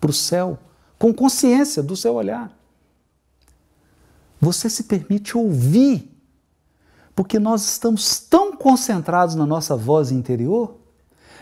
para 0.00 0.10
o 0.10 0.12
céu, 0.12 0.58
com 0.98 1.14
consciência 1.14 1.80
do 1.80 1.94
seu 1.94 2.14
olhar. 2.14 2.58
Você 4.40 4.70
se 4.70 4.84
permite 4.84 5.36
ouvir 5.36 6.10
porque 7.14 7.38
nós 7.38 7.62
estamos 7.62 8.18
tão 8.18 8.56
concentrados 8.56 9.34
na 9.34 9.44
nossa 9.44 9.76
voz 9.76 10.10
interior 10.10 10.78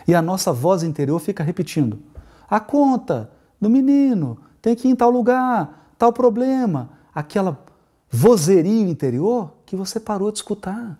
e 0.05 0.13
a 0.13 0.21
nossa 0.21 0.51
voz 0.51 0.83
interior 0.83 1.19
fica 1.19 1.43
repetindo: 1.43 2.01
a 2.49 2.59
conta 2.59 3.31
do 3.61 3.69
menino 3.69 4.37
tem 4.61 4.75
que 4.75 4.87
ir 4.87 4.91
em 4.91 4.95
tal 4.95 5.09
lugar, 5.09 5.93
tal 5.97 6.11
problema, 6.11 6.89
aquela 7.15 7.63
vozerio 8.11 8.89
interior 8.89 9.53
que 9.65 9.75
você 9.75 9.99
parou 9.99 10.31
de 10.31 10.39
escutar. 10.39 10.99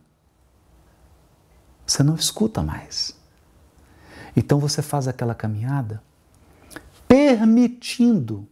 Você 1.85 2.03
não 2.03 2.15
escuta 2.15 2.61
mais. 2.61 3.17
Então 4.35 4.59
você 4.59 4.81
faz 4.81 5.07
aquela 5.07 5.33
caminhada 5.33 6.01
permitindo 7.07 8.47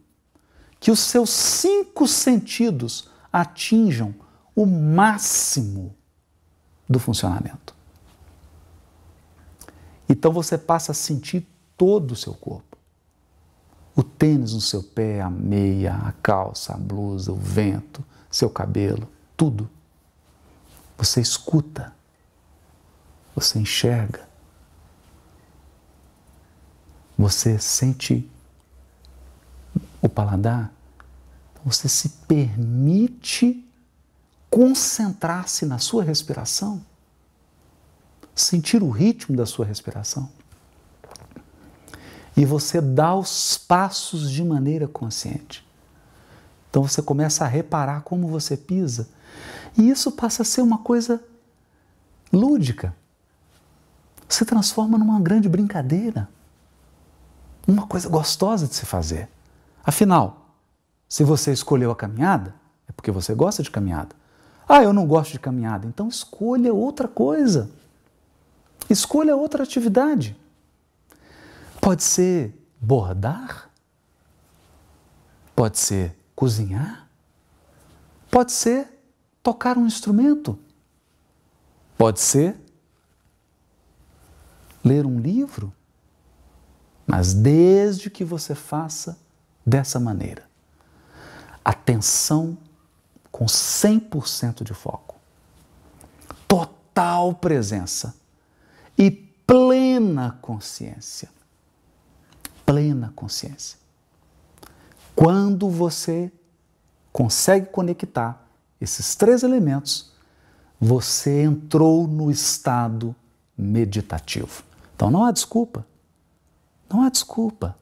que 0.80 0.90
os 0.90 0.98
seus 0.98 1.30
cinco 1.30 2.08
sentidos 2.08 3.08
atinjam 3.32 4.14
o 4.54 4.66
máximo 4.66 5.94
do 6.88 6.98
funcionamento. 6.98 7.74
Então 10.08 10.32
você 10.32 10.56
passa 10.56 10.92
a 10.92 10.94
sentir 10.94 11.46
todo 11.76 12.12
o 12.12 12.16
seu 12.16 12.34
corpo. 12.34 12.76
O 13.94 14.02
tênis 14.02 14.54
no 14.54 14.60
seu 14.60 14.82
pé, 14.82 15.20
a 15.20 15.28
meia, 15.28 15.94
a 15.94 16.12
calça, 16.12 16.74
a 16.74 16.76
blusa, 16.76 17.32
o 17.32 17.36
vento, 17.36 18.04
seu 18.30 18.48
cabelo, 18.48 19.08
tudo. 19.36 19.68
Você 20.96 21.20
escuta, 21.20 21.94
você 23.34 23.58
enxerga, 23.58 24.28
você 27.16 27.58
sente 27.58 28.28
o 30.00 30.08
paladar, 30.08 30.72
você 31.64 31.88
se 31.88 32.08
permite 32.26 33.64
concentrar-se 34.50 35.66
na 35.66 35.78
sua 35.78 36.02
respiração, 36.02 36.84
sentir 38.34 38.82
o 38.82 38.90
ritmo 38.90 39.36
da 39.36 39.44
sua 39.44 39.64
respiração. 39.64 40.30
E 42.36 42.44
você 42.44 42.80
dá 42.80 43.14
os 43.14 43.58
passos 43.58 44.30
de 44.30 44.44
maneira 44.44 44.86
consciente. 44.86 45.66
Então 46.70 46.82
você 46.82 47.02
começa 47.02 47.44
a 47.44 47.48
reparar 47.48 48.02
como 48.02 48.28
você 48.28 48.56
pisa. 48.56 49.08
E 49.76 49.90
isso 49.90 50.12
passa 50.12 50.42
a 50.42 50.44
ser 50.44 50.62
uma 50.62 50.78
coisa 50.78 51.22
lúdica. 52.32 52.94
Se 54.28 54.44
transforma 54.44 54.96
numa 54.96 55.20
grande 55.20 55.48
brincadeira. 55.48 56.28
Uma 57.66 57.86
coisa 57.86 58.08
gostosa 58.08 58.68
de 58.68 58.74
se 58.74 58.86
fazer. 58.86 59.28
Afinal, 59.84 60.37
se 61.08 61.24
você 61.24 61.52
escolheu 61.52 61.90
a 61.90 61.96
caminhada, 61.96 62.54
é 62.86 62.92
porque 62.92 63.10
você 63.10 63.34
gosta 63.34 63.62
de 63.62 63.70
caminhada. 63.70 64.14
Ah, 64.68 64.82
eu 64.82 64.92
não 64.92 65.06
gosto 65.06 65.32
de 65.32 65.40
caminhada. 65.40 65.86
Então 65.86 66.08
escolha 66.08 66.74
outra 66.74 67.08
coisa. 67.08 67.70
Escolha 68.90 69.34
outra 69.34 69.62
atividade. 69.62 70.36
Pode 71.80 72.02
ser 72.02 72.54
bordar, 72.78 73.70
pode 75.56 75.78
ser 75.78 76.14
cozinhar, 76.34 77.08
pode 78.30 78.52
ser 78.52 78.88
tocar 79.42 79.78
um 79.78 79.86
instrumento, 79.86 80.58
pode 81.96 82.20
ser 82.20 82.56
ler 84.84 85.06
um 85.06 85.18
livro, 85.18 85.72
mas 87.06 87.32
desde 87.32 88.10
que 88.10 88.24
você 88.24 88.54
faça 88.54 89.18
dessa 89.64 89.98
maneira. 89.98 90.47
Atenção 91.64 92.56
com 93.30 93.46
100% 93.46 94.64
de 94.64 94.74
foco, 94.74 95.16
total 96.46 97.34
presença 97.34 98.14
e 98.96 99.10
plena 99.10 100.38
consciência. 100.42 101.28
Plena 102.66 103.12
consciência. 103.14 103.78
Quando 105.14 105.70
você 105.70 106.30
consegue 107.12 107.66
conectar 107.66 108.46
esses 108.80 109.14
três 109.14 109.42
elementos, 109.42 110.12
você 110.80 111.42
entrou 111.42 112.06
no 112.06 112.30
estado 112.30 113.14
meditativo. 113.56 114.62
Então 114.94 115.10
não 115.10 115.24
há 115.24 115.32
desculpa. 115.32 115.86
Não 116.88 117.02
há 117.02 117.10
desculpa. 117.10 117.76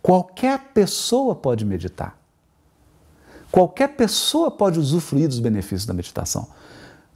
Qualquer 0.00 0.58
pessoa 0.72 1.34
pode 1.34 1.64
meditar. 1.64 2.18
Qualquer 3.52 3.88
pessoa 3.88 4.50
pode 4.50 4.80
usufruir 4.80 5.28
dos 5.28 5.38
benefícios 5.38 5.84
da 5.84 5.92
meditação. 5.92 6.48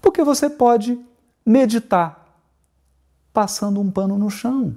Porque 0.03 0.23
você 0.23 0.51
pode 0.51 1.01
meditar 1.45 2.27
passando 3.33 3.81
um 3.81 3.91
pano 3.91 4.19
no 4.19 4.31
chão. 4.31 4.77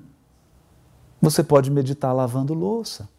Você 1.21 1.43
pode 1.43 1.69
meditar 1.69 2.15
lavando 2.15 2.53
louça. 2.53 3.09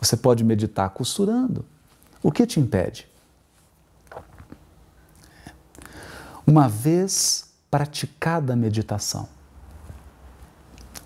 Você 0.00 0.16
pode 0.16 0.42
meditar 0.42 0.88
costurando. 0.88 1.66
O 2.22 2.32
que 2.32 2.46
te 2.46 2.58
impede? 2.58 3.06
Uma 6.46 6.68
vez 6.68 7.50
praticada 7.70 8.54
a 8.54 8.56
meditação 8.56 9.28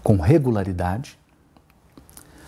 com 0.04 0.16
regularidade, 0.18 1.18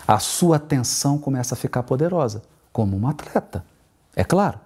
a 0.06 0.18
sua 0.18 0.56
atenção 0.56 1.18
começa 1.18 1.54
a 1.54 1.58
ficar 1.58 1.82
poderosa, 1.82 2.42
como 2.72 2.96
um 2.96 3.08
atleta. 3.08 3.64
É 4.14 4.24
claro. 4.24 4.60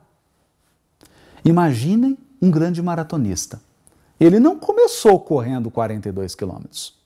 Imaginem 1.44 2.18
um 2.40 2.50
grande 2.50 2.82
maratonista. 2.82 3.60
Ele 4.18 4.40
não 4.40 4.58
começou 4.58 5.20
correndo 5.20 5.70
42 5.70 6.34
quilômetros. 6.34 6.96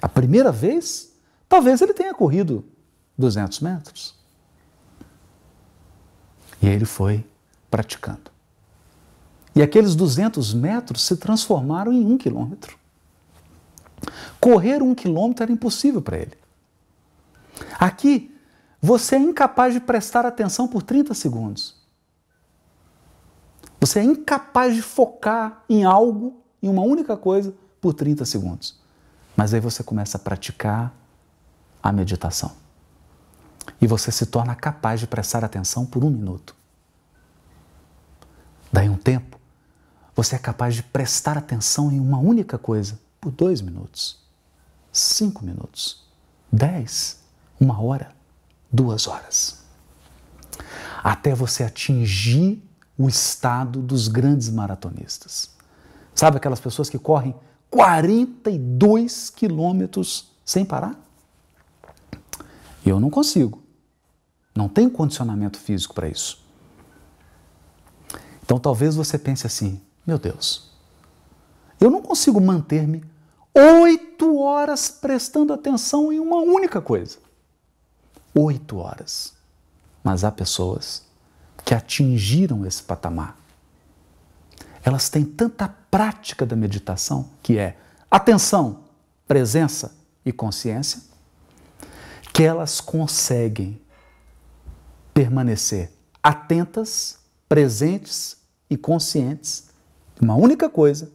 A 0.00 0.08
primeira 0.08 0.50
vez, 0.50 1.12
talvez 1.48 1.80
ele 1.80 1.92
tenha 1.92 2.14
corrido 2.14 2.64
200 3.16 3.60
metros. 3.60 4.14
E 6.62 6.66
ele 6.66 6.84
foi 6.84 7.24
praticando. 7.70 8.30
E 9.54 9.62
aqueles 9.62 9.94
200 9.94 10.54
metros 10.54 11.02
se 11.02 11.16
transformaram 11.16 11.92
em 11.92 12.04
um 12.04 12.16
quilômetro. 12.16 12.78
Correr 14.40 14.82
um 14.82 14.94
quilômetro 14.94 15.42
era 15.42 15.52
impossível 15.52 16.00
para 16.00 16.18
ele. 16.18 16.38
Aqui, 17.78 18.34
você 18.80 19.16
é 19.16 19.18
incapaz 19.18 19.74
de 19.74 19.80
prestar 19.80 20.24
atenção 20.24 20.68
por 20.68 20.82
30 20.82 21.12
segundos. 21.14 21.76
Você 23.80 24.00
é 24.00 24.04
incapaz 24.04 24.74
de 24.74 24.82
focar 24.82 25.64
em 25.68 25.84
algo, 25.84 26.40
em 26.62 26.68
uma 26.68 26.82
única 26.82 27.16
coisa, 27.16 27.54
por 27.80 27.94
30 27.94 28.24
segundos. 28.24 28.78
Mas 29.36 29.54
aí 29.54 29.60
você 29.60 29.82
começa 29.82 30.16
a 30.16 30.20
praticar 30.20 30.92
a 31.82 31.92
meditação. 31.92 32.52
E 33.80 33.86
você 33.86 34.10
se 34.10 34.26
torna 34.26 34.54
capaz 34.54 35.00
de 35.00 35.06
prestar 35.06 35.44
atenção 35.44 35.86
por 35.86 36.04
um 36.04 36.10
minuto. 36.10 36.56
Daí 38.72 38.88
um 38.88 38.96
tempo, 38.96 39.38
você 40.14 40.36
é 40.36 40.38
capaz 40.38 40.74
de 40.74 40.82
prestar 40.82 41.38
atenção 41.38 41.90
em 41.92 42.00
uma 42.00 42.18
única 42.18 42.58
coisa 42.58 42.98
por 43.20 43.30
dois 43.30 43.60
minutos, 43.60 44.18
cinco 44.92 45.44
minutos, 45.44 46.04
dez, 46.52 47.20
uma 47.60 47.80
hora, 47.80 48.17
duas 48.70 49.06
horas. 49.06 49.58
Até 51.02 51.34
você 51.34 51.64
atingir 51.64 52.62
o 52.96 53.08
estado 53.08 53.80
dos 53.80 54.08
grandes 54.08 54.50
maratonistas. 54.50 55.50
Sabe 56.14 56.36
aquelas 56.36 56.60
pessoas 56.60 56.90
que 56.90 56.98
correm 56.98 57.34
42 57.70 59.30
quilômetros 59.30 60.32
sem 60.44 60.64
parar? 60.64 60.98
Eu 62.84 62.98
não 62.98 63.10
consigo. 63.10 63.62
Não 64.54 64.68
tenho 64.68 64.90
condicionamento 64.90 65.58
físico 65.58 65.94
para 65.94 66.08
isso. 66.08 66.44
Então 68.42 68.58
talvez 68.58 68.96
você 68.96 69.16
pense 69.18 69.46
assim: 69.46 69.80
meu 70.06 70.18
Deus, 70.18 70.72
eu 71.80 71.90
não 71.90 72.02
consigo 72.02 72.40
manter-me 72.40 73.04
oito 73.54 74.38
horas 74.38 74.88
prestando 74.88 75.52
atenção 75.52 76.12
em 76.12 76.18
uma 76.18 76.38
única 76.38 76.80
coisa. 76.80 77.18
Oito 78.40 78.78
horas. 78.78 79.32
Mas 80.04 80.22
há 80.22 80.30
pessoas 80.30 81.02
que 81.64 81.74
atingiram 81.74 82.64
esse 82.64 82.80
patamar. 82.80 83.36
Elas 84.84 85.08
têm 85.08 85.24
tanta 85.24 85.68
prática 85.90 86.46
da 86.46 86.54
meditação, 86.54 87.30
que 87.42 87.58
é 87.58 87.76
atenção, 88.08 88.84
presença 89.26 89.92
e 90.24 90.32
consciência, 90.32 91.02
que 92.32 92.44
elas 92.44 92.80
conseguem 92.80 93.80
permanecer 95.12 95.90
atentas, 96.22 97.18
presentes 97.48 98.36
e 98.70 98.76
conscientes 98.76 99.68
uma 100.20 100.36
única 100.36 100.70
coisa 100.70 101.10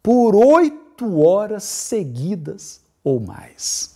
por 0.00 0.36
oito 0.36 1.20
horas 1.20 1.64
seguidas 1.64 2.80
ou 3.02 3.18
mais. 3.18 3.93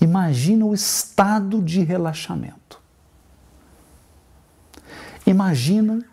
Imagina 0.00 0.64
o 0.64 0.74
estado 0.74 1.62
de 1.62 1.82
relaxamento. 1.82 2.80
Imagina 5.26 6.04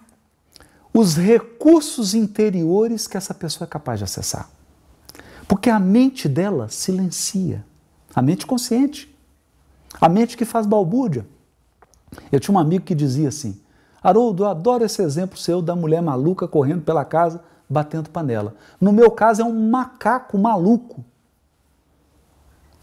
os 0.93 1.15
recursos 1.15 2.13
interiores 2.13 3.07
que 3.07 3.17
essa 3.17 3.33
pessoa 3.33 3.65
é 3.65 3.69
capaz 3.69 3.99
de 3.99 4.03
acessar. 4.03 4.49
Porque 5.47 5.69
a 5.69 5.79
mente 5.79 6.29
dela 6.29 6.69
silencia, 6.69 7.65
a 8.13 8.21
mente 8.21 8.45
consciente, 8.45 9.13
a 9.99 10.07
mente 10.07 10.37
que 10.37 10.45
faz 10.45 10.65
balbúrdia. 10.65 11.25
Eu 12.31 12.39
tinha 12.39 12.55
um 12.55 12.59
amigo 12.59 12.85
que 12.85 12.95
dizia 12.95 13.29
assim: 13.29 13.59
Haroldo, 14.01 14.43
eu 14.43 14.47
adoro 14.47 14.85
esse 14.85 15.01
exemplo 15.01 15.37
seu 15.37 15.61
da 15.61 15.75
mulher 15.75 16.01
maluca 16.01 16.47
correndo 16.47 16.81
pela 16.83 17.03
casa 17.03 17.43
batendo 17.69 18.09
panela. 18.09 18.55
No 18.79 18.91
meu 18.91 19.09
caso, 19.11 19.41
é 19.41 19.45
um 19.45 19.69
macaco 19.69 20.37
maluco 20.37 21.03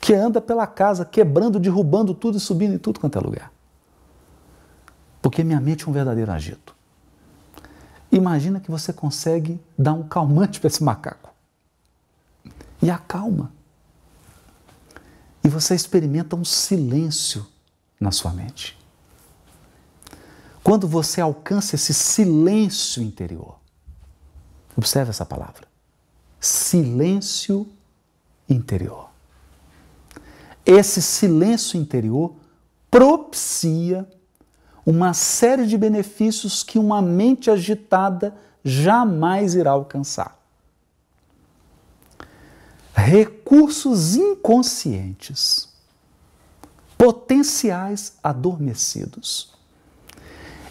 que 0.00 0.14
anda 0.14 0.40
pela 0.40 0.66
casa 0.66 1.04
quebrando, 1.04 1.58
derrubando 1.58 2.14
tudo 2.14 2.38
e 2.38 2.40
subindo 2.40 2.74
em 2.74 2.78
tudo 2.78 3.00
quanto 3.00 3.18
é 3.18 3.20
lugar. 3.20 3.52
Porque 5.20 5.42
minha 5.42 5.60
mente 5.60 5.84
é 5.84 5.90
um 5.90 5.92
verdadeiro 5.92 6.30
agito. 6.30 6.74
Imagina 8.10 8.60
que 8.60 8.70
você 8.70 8.92
consegue 8.92 9.60
dar 9.76 9.92
um 9.92 10.02
calmante 10.02 10.58
para 10.60 10.68
esse 10.68 10.82
macaco. 10.82 11.30
E 12.80 12.90
acalma. 12.90 13.52
E 15.42 15.48
você 15.48 15.74
experimenta 15.74 16.36
um 16.36 16.44
silêncio 16.44 17.46
na 18.00 18.10
sua 18.10 18.32
mente. 18.32 18.78
Quando 20.62 20.86
você 20.86 21.20
alcança 21.20 21.74
esse 21.74 21.94
silêncio 21.94 23.02
interior, 23.02 23.58
observe 24.76 25.10
essa 25.10 25.24
palavra: 25.24 25.66
silêncio 26.40 27.66
interior. 28.48 29.07
Esse 30.70 31.00
silêncio 31.00 31.80
interior 31.80 32.34
propicia 32.90 34.06
uma 34.84 35.14
série 35.14 35.66
de 35.66 35.78
benefícios 35.78 36.62
que 36.62 36.78
uma 36.78 37.00
mente 37.00 37.50
agitada 37.50 38.36
jamais 38.62 39.54
irá 39.54 39.70
alcançar. 39.70 40.38
Recursos 42.92 44.14
inconscientes, 44.14 45.70
potenciais 46.98 48.18
adormecidos 48.22 49.56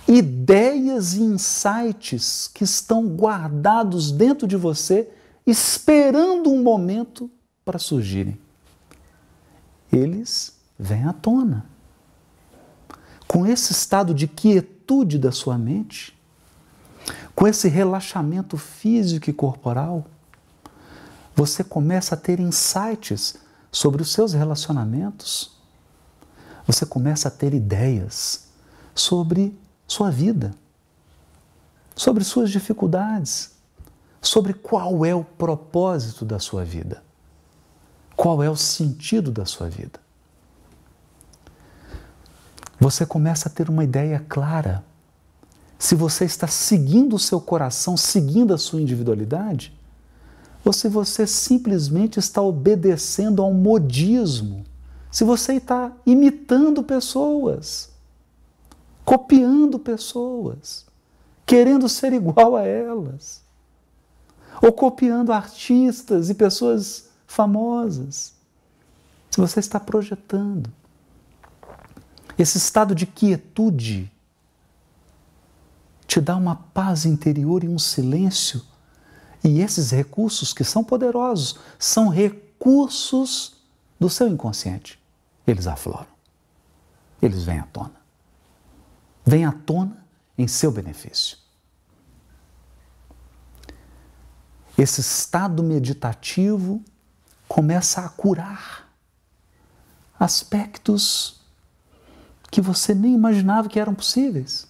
ideias 0.07 1.15
e 1.15 1.21
insights 1.21 2.47
que 2.47 2.63
estão 2.63 3.05
guardados 3.05 4.11
dentro 4.11 4.47
de 4.47 4.55
você, 4.55 5.09
esperando 5.45 6.49
um 6.49 6.63
momento 6.63 7.29
para 7.65 7.77
surgirem. 7.77 8.39
Eles 9.91 10.53
vêm 10.77 11.05
à 11.05 11.13
tona. 11.13 11.65
Com 13.27 13.45
esse 13.45 13.71
estado 13.71 14.13
de 14.13 14.27
quietude 14.27 15.17
da 15.17 15.31
sua 15.31 15.57
mente, 15.57 16.17
com 17.35 17.47
esse 17.47 17.67
relaxamento 17.67 18.57
físico 18.57 19.29
e 19.29 19.33
corporal, 19.33 20.05
você 21.35 21.63
começa 21.63 22.15
a 22.15 22.17
ter 22.17 22.39
insights 22.39 23.35
sobre 23.71 24.01
os 24.01 24.11
seus 24.11 24.33
relacionamentos. 24.33 25.55
Você 26.65 26.85
começa 26.85 27.27
a 27.27 27.31
ter 27.31 27.53
ideias 27.53 28.47
sobre 28.95 29.57
sua 29.87 30.09
vida, 30.09 30.53
sobre 31.95 32.23
suas 32.23 32.49
dificuldades, 32.49 33.51
sobre 34.21 34.53
qual 34.53 35.05
é 35.05 35.13
o 35.13 35.23
propósito 35.23 36.25
da 36.25 36.39
sua 36.39 36.65
vida, 36.65 37.03
qual 38.17 38.43
é 38.43 38.49
o 38.49 38.57
sentido 38.57 39.31
da 39.31 39.45
sua 39.45 39.69
vida. 39.69 39.97
Você 42.77 43.05
começa 43.05 43.47
a 43.47 43.51
ter 43.51 43.69
uma 43.69 43.85
ideia 43.85 44.23
clara. 44.27 44.83
Se 45.79 45.95
você 45.95 46.25
está 46.25 46.47
seguindo 46.47 47.15
o 47.15 47.19
seu 47.19 47.39
coração, 47.39 47.95
seguindo 47.95 48.53
a 48.53 48.57
sua 48.57 48.81
individualidade, 48.81 49.73
ou 50.65 50.73
se 50.73 50.89
você 50.89 51.25
simplesmente 51.25 52.19
está 52.19 52.41
obedecendo 52.41 53.41
a 53.41 53.45
um 53.45 53.53
modismo, 53.53 54.65
se 55.09 55.23
você 55.23 55.53
está 55.53 55.93
imitando 56.05 56.83
pessoas 56.83 57.95
copiando 59.07 59.79
pessoas, 59.79 60.85
querendo 61.45 61.87
ser 61.87 62.11
igual 62.11 62.57
a 62.57 62.65
elas, 62.65 63.41
ou 64.61 64.73
copiando 64.73 65.31
artistas 65.31 66.29
e 66.29 66.33
pessoas 66.33 67.06
famosas. 67.27 68.33
Se 69.29 69.39
você 69.39 69.59
está 69.59 69.79
projetando 69.79 70.71
esse 72.37 72.57
estado 72.57 72.95
de 72.95 73.05
quietude, 73.05 74.11
te 76.07 76.19
dá 76.19 76.35
uma 76.35 76.55
paz 76.55 77.05
interior 77.05 77.63
e 77.63 77.67
um 77.67 77.77
silêncio. 77.77 78.63
E 79.43 79.61
esses 79.61 79.91
recursos, 79.91 80.53
que 80.53 80.63
são 80.63 80.83
poderosos, 80.83 81.59
são 81.77 82.09
recursos 82.09 83.57
do 83.99 84.09
seu 84.09 84.27
inconsciente. 84.27 84.99
Eles 85.45 85.67
afloram, 85.67 86.07
eles 87.21 87.43
vêm 87.43 87.59
à 87.59 87.65
tona 87.65 88.07
vem 89.27 89.43
à 89.43 89.51
tona 89.51 90.07
em 90.37 90.47
seu 90.47 90.71
benefício. 90.71 91.37
Esse 94.77 95.01
estado 95.01 95.61
meditativo 95.61 96.81
começa 97.47 98.01
a 98.01 98.09
curar 98.09 98.87
aspectos 100.19 101.39
que 102.49 102.61
você 102.61 102.93
nem 102.93 103.13
imaginava 103.13 103.69
que 103.69 103.79
eram 103.79 103.93
possíveis. 103.93 104.67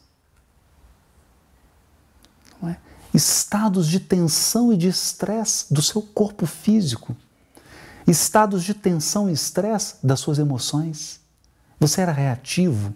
É? 2.63 2.75
Estados 3.13 3.87
de 3.87 3.99
tensão 3.99 4.73
e 4.73 4.77
de 4.77 4.87
estresse 4.87 5.73
do 5.73 5.81
seu 5.81 6.01
corpo 6.01 6.45
físico, 6.45 7.15
estados 8.07 8.63
de 8.63 8.73
tensão 8.73 9.29
e 9.29 9.33
estresse 9.33 9.95
das 10.05 10.19
suas 10.19 10.39
emoções. 10.39 11.19
Você 11.79 12.01
era 12.01 12.11
reativo, 12.11 12.93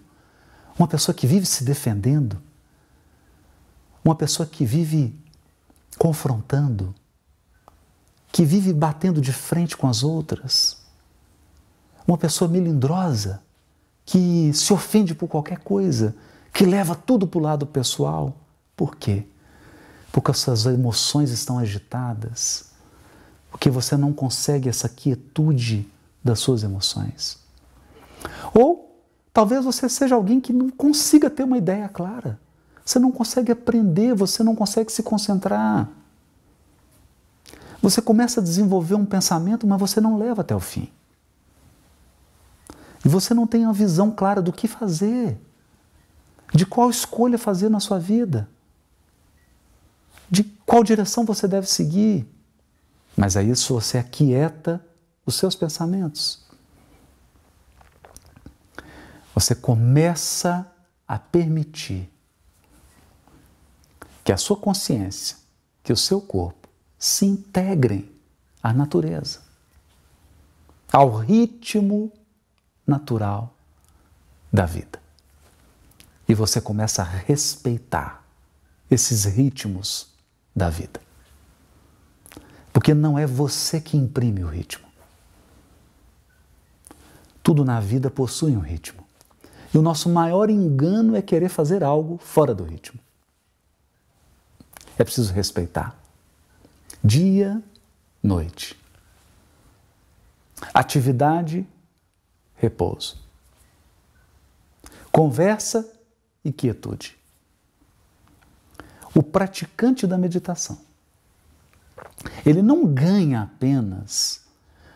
uma 0.78 0.88
pessoa 0.88 1.14
que 1.14 1.26
vive 1.26 1.46
se 1.46 1.64
defendendo, 1.64 2.42
uma 4.04 4.16
pessoa 4.16 4.46
que 4.46 4.64
vive 4.64 5.16
confrontando, 5.96 6.94
que 8.32 8.46
vive 8.46 8.72
batendo 8.72 9.20
de 9.20 9.32
frente 9.32 9.76
com 9.76 9.86
as 9.86 10.02
outras, 10.02 10.78
uma 12.08 12.16
pessoa 12.16 12.50
melindrosa, 12.50 13.42
que 14.06 14.50
se 14.54 14.72
ofende 14.72 15.14
por 15.14 15.28
qualquer 15.28 15.58
coisa, 15.58 16.16
que 16.52 16.64
leva 16.64 16.94
tudo 16.94 17.26
para 17.26 17.38
o 17.38 17.42
lado 17.42 17.66
pessoal. 17.66 18.34
Por 18.74 18.96
quê? 18.96 19.24
Porque 20.10 20.30
as 20.30 20.38
suas 20.38 20.64
emoções 20.64 21.30
estão 21.30 21.58
agitadas, 21.58 22.70
porque 23.50 23.70
você 23.70 23.96
não 23.96 24.12
consegue 24.12 24.68
essa 24.68 24.88
quietude 24.88 25.86
das 26.24 26.40
suas 26.40 26.62
emoções. 26.62 27.38
Ou 28.54 28.98
talvez 29.32 29.64
você 29.64 29.88
seja 29.88 30.14
alguém 30.14 30.40
que 30.40 30.52
não 30.52 30.70
consiga 30.70 31.28
ter 31.28 31.44
uma 31.44 31.58
ideia 31.58 31.88
clara. 31.88 32.40
Você 32.84 32.98
não 32.98 33.12
consegue 33.12 33.52
aprender, 33.52 34.14
você 34.14 34.42
não 34.42 34.56
consegue 34.56 34.90
se 34.90 35.02
concentrar. 35.02 35.88
Você 37.82 38.00
começa 38.00 38.40
a 38.40 38.42
desenvolver 38.42 38.94
um 38.94 39.04
pensamento, 39.04 39.66
mas 39.66 39.80
você 39.80 40.00
não 40.00 40.16
leva 40.16 40.42
até 40.42 40.54
o 40.54 40.60
fim. 40.60 40.88
E 43.04 43.08
você 43.08 43.34
não 43.34 43.44
tem 43.44 43.64
a 43.64 43.72
visão 43.72 44.12
clara 44.12 44.40
do 44.40 44.52
que 44.52 44.68
fazer, 44.68 45.36
de 46.54 46.64
qual 46.64 46.88
escolha 46.88 47.36
fazer 47.36 47.68
na 47.68 47.80
sua 47.80 47.98
vida, 47.98 48.48
de 50.30 50.44
qual 50.64 50.84
direção 50.84 51.24
você 51.24 51.48
deve 51.48 51.66
seguir. 51.66 52.24
Mas 53.16 53.36
aí 53.36 53.50
isso 53.50 53.74
você 53.74 53.98
aquieta 53.98 54.84
os 55.26 55.34
seus 55.34 55.56
pensamentos. 55.56 56.40
Você 59.34 59.56
começa 59.56 60.70
a 61.08 61.18
permitir 61.18 62.08
que 64.22 64.30
a 64.30 64.36
sua 64.36 64.56
consciência, 64.56 65.36
que 65.82 65.92
o 65.92 65.96
seu 65.96 66.20
corpo 66.20 66.61
se 67.02 67.26
integrem 67.26 68.08
à 68.62 68.72
natureza, 68.72 69.40
ao 70.92 71.16
ritmo 71.16 72.12
natural 72.86 73.52
da 74.52 74.66
vida. 74.66 75.02
E 76.28 76.34
você 76.34 76.60
começa 76.60 77.02
a 77.02 77.04
respeitar 77.04 78.24
esses 78.88 79.24
ritmos 79.24 80.14
da 80.54 80.70
vida. 80.70 81.00
Porque 82.72 82.94
não 82.94 83.18
é 83.18 83.26
você 83.26 83.80
que 83.80 83.96
imprime 83.96 84.44
o 84.44 84.48
ritmo. 84.48 84.86
Tudo 87.42 87.64
na 87.64 87.80
vida 87.80 88.12
possui 88.12 88.56
um 88.56 88.60
ritmo. 88.60 89.04
E 89.74 89.78
o 89.78 89.82
nosso 89.82 90.08
maior 90.08 90.48
engano 90.48 91.16
é 91.16 91.20
querer 91.20 91.48
fazer 91.48 91.82
algo 91.82 92.16
fora 92.18 92.54
do 92.54 92.62
ritmo. 92.62 93.00
É 94.96 95.02
preciso 95.02 95.32
respeitar. 95.32 96.00
Dia, 97.04 97.60
noite. 98.22 98.78
Atividade, 100.72 101.66
repouso. 102.54 103.20
Conversa 105.10 105.90
e 106.44 106.52
quietude. 106.52 107.18
O 109.12 109.22
praticante 109.22 110.06
da 110.06 110.16
meditação, 110.16 110.78
ele 112.46 112.62
não 112.62 112.86
ganha 112.86 113.42
apenas 113.42 114.42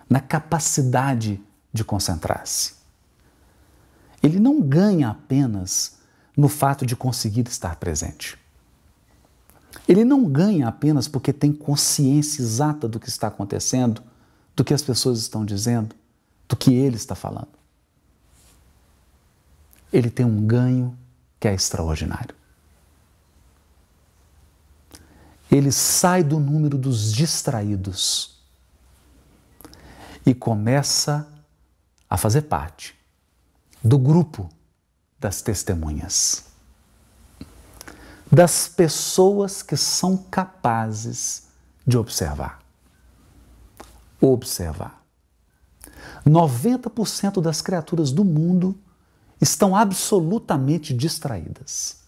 na 0.09 0.21
capacidade 0.21 1.43
de 1.73 1.85
concentrar-se. 1.85 2.77
Ele 4.23 4.39
não 4.39 4.63
ganha 4.63 5.11
apenas 5.11 5.99
no 6.37 6.49
fato 6.49 6.87
de 6.87 6.95
conseguir 6.95 7.49
estar 7.49 7.77
presente. 7.77 8.39
Ele 9.89 10.05
não 10.05 10.25
ganha 10.25 10.69
apenas 10.69 11.09
porque 11.09 11.33
tem 11.33 11.53
consciência 11.53 12.43
exata 12.43 12.89
do 12.89 12.99
que 12.99 13.09
está 13.09 13.29
acontecendo, 13.29 14.03
do 14.55 14.65
que 14.65 14.75
as 14.75 14.83
pessoas 14.83 15.19
estão 15.19 15.45
dizendo, 15.45 15.95
do 16.49 16.57
que 16.57 16.73
ele 16.73 16.97
está 16.97 17.15
falando. 17.15 17.49
Ele 19.93 20.11
tem 20.11 20.25
um 20.25 20.47
ganho 20.47 20.97
que 21.39 21.49
é 21.49 21.55
extraordinário. 21.55 22.35
Ele 25.51 25.71
sai 25.71 26.25
do 26.25 26.41
número 26.41 26.77
dos 26.77 27.13
distraídos 27.13 28.41
e 30.25 30.35
começa 30.35 31.29
a 32.11 32.17
fazer 32.17 32.43
parte 32.43 32.97
do 33.83 33.97
grupo 33.97 34.49
das 35.21 35.41
testemunhas 35.41 36.46
das 38.37 38.69
pessoas 38.69 39.63
que 39.63 39.79
são 39.79 40.15
capazes 40.15 41.49
de 41.87 41.97
observar. 41.97 42.59
Observar. 44.21 45.03
90% 46.27 47.41
das 47.41 47.63
criaturas 47.63 48.13
do 48.13 48.27
mundo 48.27 48.79
estão 49.41 49.75
absolutamente 49.75 50.93
distraídas. 50.93 52.03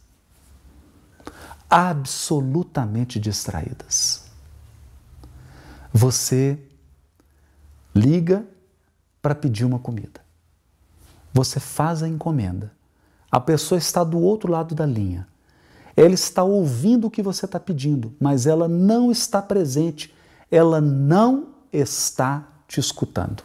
Absolutamente 1.70 3.18
distraídas. 3.18 4.26
Você 5.94 6.62
liga 7.94 8.46
para 9.22 9.34
pedir 9.34 9.64
uma 9.64 9.78
comida. 9.78 10.20
Você 11.32 11.58
faz 11.58 12.02
a 12.02 12.08
encomenda. 12.08 12.70
A 13.32 13.40
pessoa 13.40 13.78
está 13.78 14.04
do 14.04 14.18
outro 14.18 14.52
lado 14.52 14.74
da 14.74 14.84
linha 14.84 15.26
ela 15.98 16.14
está 16.14 16.44
ouvindo 16.44 17.08
o 17.08 17.10
que 17.10 17.20
você 17.20 17.44
está 17.44 17.58
pedindo, 17.58 18.14
mas 18.20 18.46
ela 18.46 18.68
não 18.68 19.10
está 19.10 19.42
presente, 19.42 20.14
ela 20.48 20.80
não 20.80 21.48
está 21.72 22.46
te 22.68 22.78
escutando. 22.78 23.40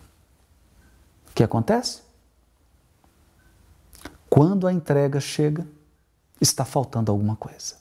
O 1.32 1.34
que 1.34 1.44
acontece? 1.44 2.04
Quando 4.30 4.68
a 4.68 4.72
entrega 4.72 5.20
chega, 5.20 5.68
está 6.40 6.64
faltando 6.64 7.12
alguma 7.12 7.36
coisa. 7.36 7.78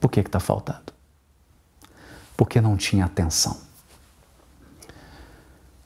Por 0.00 0.10
que 0.10 0.18
está 0.18 0.40
faltando? 0.40 0.92
Porque 2.36 2.60
não 2.60 2.76
tinha 2.76 3.04
atenção. 3.04 3.58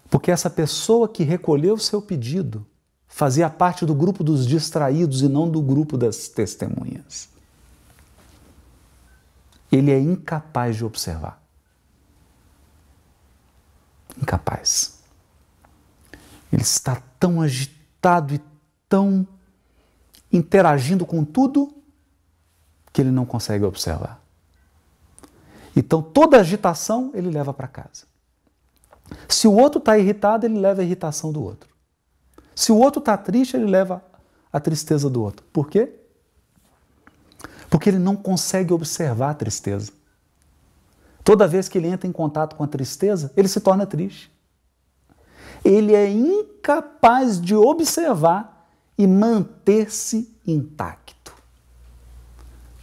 Porque 0.09 0.31
essa 0.31 0.49
pessoa 0.49 1.07
que 1.07 1.25
recolheu 1.25 1.75
o 1.75 1.79
seu 1.79 2.01
pedido 2.01 2.67
fazia 3.07 3.51
parte 3.51 3.85
do 3.85 3.95
grupo 3.95 4.25
dos 4.25 4.47
distraídos 4.47 5.21
e 5.21 5.29
não 5.29 5.47
do 5.47 5.61
grupo 5.61 5.99
das 5.99 6.27
testemunhas 6.27 7.29
ele 9.71 9.91
é 9.91 9.99
incapaz 9.99 10.77
de 10.77 10.85
observar. 10.85 11.41
Incapaz. 14.21 15.01
Ele 16.53 16.63
está 16.63 17.01
tão 17.19 17.41
agitado 17.41 18.35
e 18.35 18.41
tão 18.89 19.27
interagindo 20.33 21.07
com 21.07 21.25
tudo 21.25 21.73
que 22.93 23.01
ele 23.01 23.11
não 23.11 23.25
consegue 23.25 23.65
observar. 23.65 24.21
Então, 25.75 26.03
toda 26.03 26.41
agitação 26.41 27.13
ele 27.15 27.31
leva 27.31 27.55
para 27.55 27.69
casa. 27.69 28.05
Se 29.29 29.47
o 29.47 29.53
outro 29.53 29.79
está 29.79 29.97
irritado, 29.99 30.47
ele 30.47 30.59
leva 30.59 30.81
a 30.81 30.85
irritação 30.85 31.33
do 31.33 31.43
outro. 31.43 31.71
Se 32.55 32.73
o 32.73 32.77
outro 32.77 32.99
está 32.99 33.17
triste, 33.17 33.57
ele 33.57 33.67
leva 33.67 34.05
a 34.53 34.59
tristeza 34.61 35.09
do 35.09 35.23
outro. 35.23 35.47
Por 35.53 35.69
quê? 35.69 36.00
Porque 37.71 37.89
ele 37.89 37.99
não 37.99 38.17
consegue 38.17 38.73
observar 38.73 39.31
a 39.31 39.35
tristeza. 39.35 39.93
Toda 41.23 41.47
vez 41.47 41.69
que 41.69 41.79
ele 41.79 41.87
entra 41.87 42.09
em 42.09 42.13
contato 42.13 42.57
com 42.57 42.65
a 42.65 42.69
tristeza, 42.69 43.33
ele 43.37 43.47
se 43.47 43.61
torna 43.61 43.87
triste. 43.87 44.31
Ele 45.65 45.95
é 45.95 46.11
incapaz 46.11 47.41
de 47.41 47.55
observar 47.55 48.69
e 48.99 49.07
manter-se 49.07 50.35
intacto. 50.47 51.33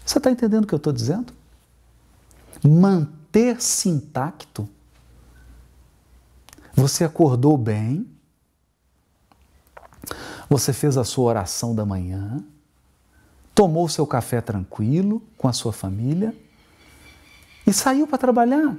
Você 0.06 0.20
está 0.20 0.32
entendendo 0.32 0.64
o 0.64 0.68
que 0.68 0.74
eu 0.74 0.78
estou 0.78 0.94
dizendo? 0.94 1.34
Manter-se 2.64 3.90
intacto. 3.90 4.70
Você 6.74 7.04
acordou 7.04 7.58
bem, 7.58 8.08
você 10.50 10.72
fez 10.72 10.96
a 10.96 11.04
sua 11.04 11.26
oração 11.26 11.76
da 11.76 11.86
manhã, 11.86 12.44
tomou 13.58 13.90
seu 13.90 14.06
café 14.06 14.40
tranquilo 14.40 15.20
com 15.36 15.48
a 15.48 15.52
sua 15.52 15.74
família 15.74 16.32
e 17.66 17.74
saiu 17.74 18.06
para 18.06 18.20
trabalhar. 18.20 18.78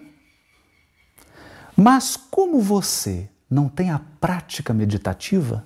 Mas 1.76 2.16
como 2.16 2.60
você 2.60 3.28
não 3.50 3.68
tem 3.68 3.90
a 3.90 4.00
prática 4.20 4.72
meditativa, 4.72 5.64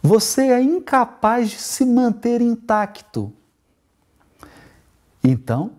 você 0.00 0.52
é 0.52 0.62
incapaz 0.62 1.50
de 1.50 1.56
se 1.58 1.84
manter 1.84 2.40
intacto. 2.40 3.32
Então, 5.24 5.72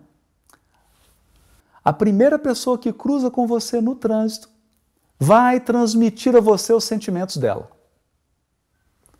a 1.82 1.94
primeira 1.94 2.38
pessoa 2.38 2.76
que 2.76 2.92
cruza 2.92 3.30
com 3.30 3.46
você 3.46 3.80
no 3.80 3.94
trânsito 3.94 4.50
vai 5.18 5.60
transmitir 5.60 6.36
a 6.36 6.40
você 6.40 6.74
os 6.74 6.84
sentimentos 6.84 7.38
dela. 7.38 7.70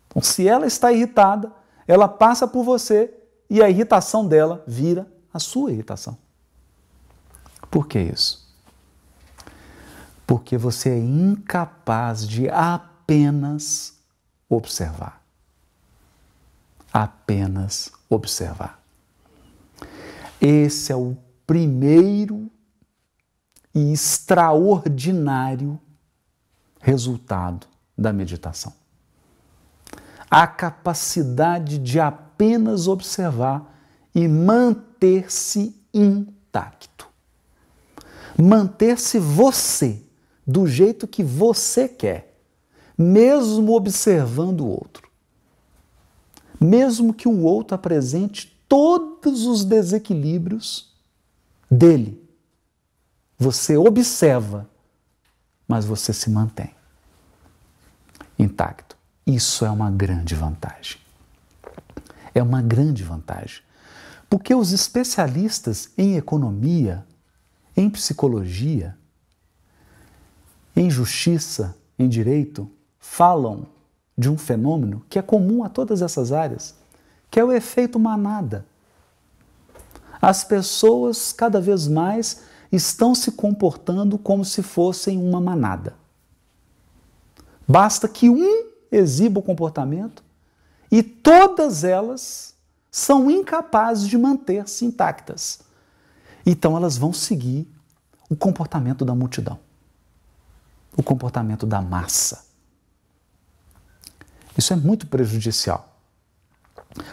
Então, 0.05 0.21
se 0.21 0.47
ela 0.47 0.67
está 0.67 0.91
irritada, 0.91 1.57
ela 1.89 2.07
passa 2.07 2.47
por 2.47 2.63
você 2.63 3.11
e 3.49 3.63
a 3.63 3.69
irritação 3.69 4.27
dela 4.27 4.63
vira 4.67 5.11
a 5.33 5.39
sua 5.39 5.71
irritação. 5.71 6.15
Por 7.71 7.87
que 7.87 7.99
isso? 7.99 8.47
Porque 10.27 10.55
você 10.55 10.91
é 10.91 10.99
incapaz 10.99 12.27
de 12.27 12.47
apenas 12.47 13.97
observar. 14.47 15.19
Apenas 16.93 17.91
observar. 18.07 18.79
Esse 20.39 20.91
é 20.91 20.95
o 20.95 21.17
primeiro 21.47 22.51
e 23.73 23.91
extraordinário 23.91 25.81
resultado 26.79 27.65
da 27.97 28.13
meditação. 28.13 28.78
A 30.29 30.45
capacidade 30.45 31.77
de 31.77 31.99
apenas 31.99 32.87
observar 32.87 33.75
e 34.13 34.27
manter-se 34.27 35.75
intacto. 35.93 37.07
Manter-se 38.37 39.19
você 39.19 40.03
do 40.45 40.67
jeito 40.67 41.07
que 41.07 41.23
você 41.23 41.87
quer, 41.87 42.39
mesmo 42.97 43.73
observando 43.73 44.61
o 44.61 44.67
outro. 44.67 45.09
Mesmo 46.59 47.13
que 47.13 47.27
o 47.27 47.41
outro 47.43 47.75
apresente 47.75 48.57
todos 48.67 49.45
os 49.45 49.63
desequilíbrios 49.63 50.93
dele. 51.69 52.21
Você 53.37 53.77
observa, 53.77 54.69
mas 55.67 55.85
você 55.85 56.11
se 56.11 56.29
mantém 56.29 56.75
intacto. 58.37 58.88
Isso 59.29 59.63
é 59.63 59.69
uma 59.69 59.91
grande 59.91 60.33
vantagem. 60.33 60.97
É 62.33 62.41
uma 62.41 62.63
grande 62.63 63.03
vantagem. 63.03 63.61
Porque 64.27 64.55
os 64.55 64.71
especialistas 64.71 65.91
em 65.95 66.17
economia, 66.17 67.05
em 67.77 67.91
psicologia, 67.91 68.97
em 70.75 70.89
justiça, 70.89 71.77
em 71.99 72.09
direito, 72.09 72.67
falam 72.99 73.67
de 74.17 74.31
um 74.31 74.37
fenômeno 74.37 75.05
que 75.07 75.19
é 75.19 75.21
comum 75.21 75.63
a 75.63 75.69
todas 75.69 76.01
essas 76.01 76.31
áreas, 76.31 76.75
que 77.29 77.39
é 77.39 77.45
o 77.45 77.51
efeito 77.51 77.99
manada. 77.99 78.65
As 80.19 80.43
pessoas 80.43 81.31
cada 81.31 81.61
vez 81.61 81.87
mais 81.87 82.41
estão 82.71 83.13
se 83.13 83.33
comportando 83.33 84.17
como 84.17 84.43
se 84.43 84.63
fossem 84.63 85.19
uma 85.19 85.39
manada. 85.39 85.93
Basta 87.67 88.07
que 88.07 88.27
um 88.27 88.68
exiba 88.91 89.39
o 89.39 89.43
comportamento 89.43 90.23
e 90.91 91.03
todas 91.03 91.83
elas 91.83 92.55
são 92.91 93.29
incapazes 93.29 94.07
de 94.07 94.17
manter-se 94.17 94.85
intactas. 94.85 95.59
Então 96.45 96.75
elas 96.75 96.97
vão 96.97 97.13
seguir 97.13 97.67
o 98.29 98.35
comportamento 98.35 99.05
da 99.05 99.13
multidão, 99.13 99.59
o 100.95 101.03
comportamento 101.03 101.65
da 101.65 101.81
massa. 101.81 102.45
Isso 104.57 104.73
é 104.73 104.75
muito 104.75 105.07
prejudicial, 105.07 105.95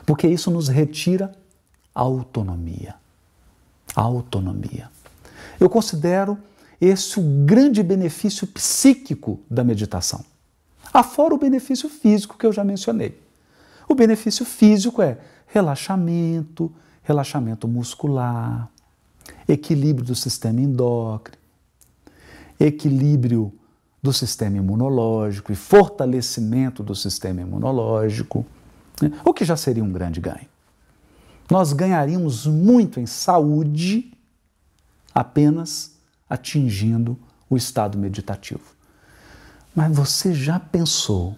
porque 0.05 0.27
isso 0.27 0.51
nos 0.51 0.69
retira 0.69 1.35
a 1.95 2.01
autonomia. 2.01 2.95
A 3.95 4.03
autonomia. 4.03 4.91
Eu 5.59 5.71
considero 5.71 6.39
esse 6.81 7.19
o 7.19 7.45
grande 7.47 7.83
benefício 7.83 8.47
psíquico 8.47 9.41
da 9.51 9.65
meditação. 9.65 10.25
Afora 10.97 11.35
o 11.35 11.39
benefício 11.39 11.91
físico 11.91 12.39
que 12.39 12.47
eu 12.47 12.53
já 12.55 12.65
mencionei. 12.65 13.21
O 13.87 13.95
benefício 13.95 14.47
físico 14.47 15.03
é 15.03 15.19
relaxamento, 15.47 16.73
relaxamento 17.03 17.69
muscular, 17.69 18.71
equilíbrio 19.47 20.07
do 20.07 20.15
sistema 20.15 20.59
endócrino, 20.59 21.37
equilíbrio 22.59 23.53
do 24.03 24.11
sistema 24.11 24.57
imunológico 24.57 25.53
e 25.53 25.55
fortalecimento 25.55 26.83
do 26.83 26.95
sistema 26.95 27.43
imunológico, 27.43 28.47
né? 29.03 29.13
o 29.23 29.35
que 29.35 29.45
já 29.45 29.55
seria 29.55 29.85
um 29.85 29.93
grande 29.93 30.19
ganho. 30.19 30.49
Nós 31.51 31.75
ganharíamos 31.75 32.47
muito 32.47 32.99
em 32.99 33.07
saúde 33.07 34.15
apenas 35.15 35.93
atingindo 36.27 37.19
o 37.51 37.57
estado 37.59 37.99
meditativo. 37.99 38.76
Mas 39.77 39.95
você 39.95 40.35
já 40.35 40.59
pensou 40.59 41.37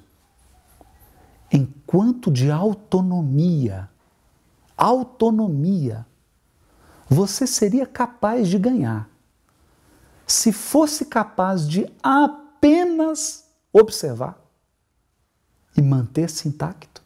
em 1.53 1.67
quanto 1.85 2.31
de 2.31 2.51
autonomia 2.51 3.91
autonomia 4.79 6.07
você 7.11 7.47
seria 7.47 7.85
capaz 7.85 8.49
de 8.49 8.59
ganhar 8.59 9.11
se 10.25 10.53
fosse 10.53 11.07
capaz 11.07 11.67
de 11.67 11.91
apenas 12.03 13.47
observar 13.73 14.39
e 15.77 15.83
manter-se 15.83 16.47
intacto. 16.47 17.03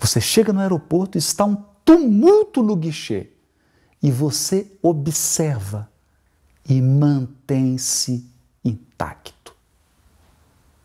Você 0.00 0.20
chega 0.20 0.52
no 0.52 0.60
aeroporto 0.60 1.16
e 1.16 1.20
está 1.20 1.44
um 1.44 1.56
tumulto 1.84 2.62
no 2.62 2.74
guichê 2.74 3.30
e 4.02 4.10
você 4.10 4.76
observa 4.82 5.90
e 6.68 6.80
mantém-se 6.80 8.28
intacto. 8.68 9.54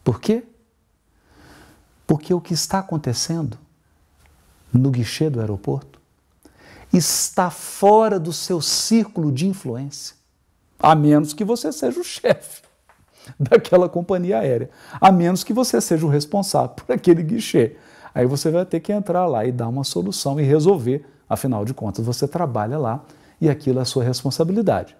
Por 0.03 0.19
quê? 0.19 0.43
Porque 2.05 2.33
o 2.33 2.41
que 2.41 2.53
está 2.53 2.79
acontecendo 2.79 3.57
no 4.71 4.89
guichê 4.91 5.29
do 5.29 5.39
aeroporto 5.39 5.99
está 6.91 7.49
fora 7.49 8.19
do 8.19 8.33
seu 8.33 8.61
círculo 8.61 9.31
de 9.31 9.47
influência, 9.47 10.15
a 10.79 10.93
menos 10.93 11.33
que 11.33 11.43
você 11.43 11.71
seja 11.71 11.99
o 11.99 12.03
chefe 12.03 12.61
daquela 13.39 13.89
companhia 13.89 14.39
aérea, 14.39 14.69
a 14.99 15.11
menos 15.11 15.43
que 15.43 15.53
você 15.53 15.79
seja 15.79 16.05
o 16.05 16.09
responsável 16.09 16.69
por 16.69 16.93
aquele 16.93 17.23
guichê. 17.23 17.77
Aí 18.13 18.27
você 18.27 18.51
vai 18.51 18.65
ter 18.65 18.79
que 18.79 18.91
entrar 18.91 19.25
lá 19.25 19.45
e 19.45 19.51
dar 19.51 19.67
uma 19.67 19.83
solução 19.83 20.39
e 20.39 20.43
resolver, 20.43 21.05
afinal 21.27 21.65
de 21.65 21.73
contas 21.73 22.05
você 22.05 22.27
trabalha 22.27 22.77
lá 22.77 23.03
e 23.41 23.49
aquilo 23.49 23.79
é 23.79 23.81
a 23.81 23.85
sua 23.85 24.03
responsabilidade. 24.03 24.95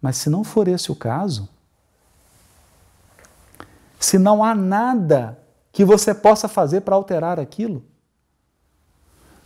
Mas 0.00 0.18
se 0.18 0.30
não 0.30 0.44
for 0.44 0.68
esse 0.68 0.92
o 0.92 0.94
caso, 0.94 1.48
se 4.04 4.18
não 4.18 4.44
há 4.44 4.54
nada 4.54 5.42
que 5.72 5.82
você 5.82 6.14
possa 6.14 6.46
fazer 6.46 6.82
para 6.82 6.94
alterar 6.94 7.40
aquilo, 7.40 7.82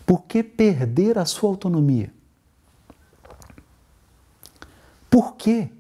por 0.04 0.24
que 0.24 0.42
perder 0.42 1.16
a 1.16 1.24
sua 1.24 1.48
autonomia? 1.48 2.12
Por 5.08 5.36
que 5.36 5.70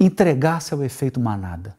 entregar-se 0.00 0.72
ao 0.72 0.82
efeito 0.82 1.20
manada? 1.20 1.76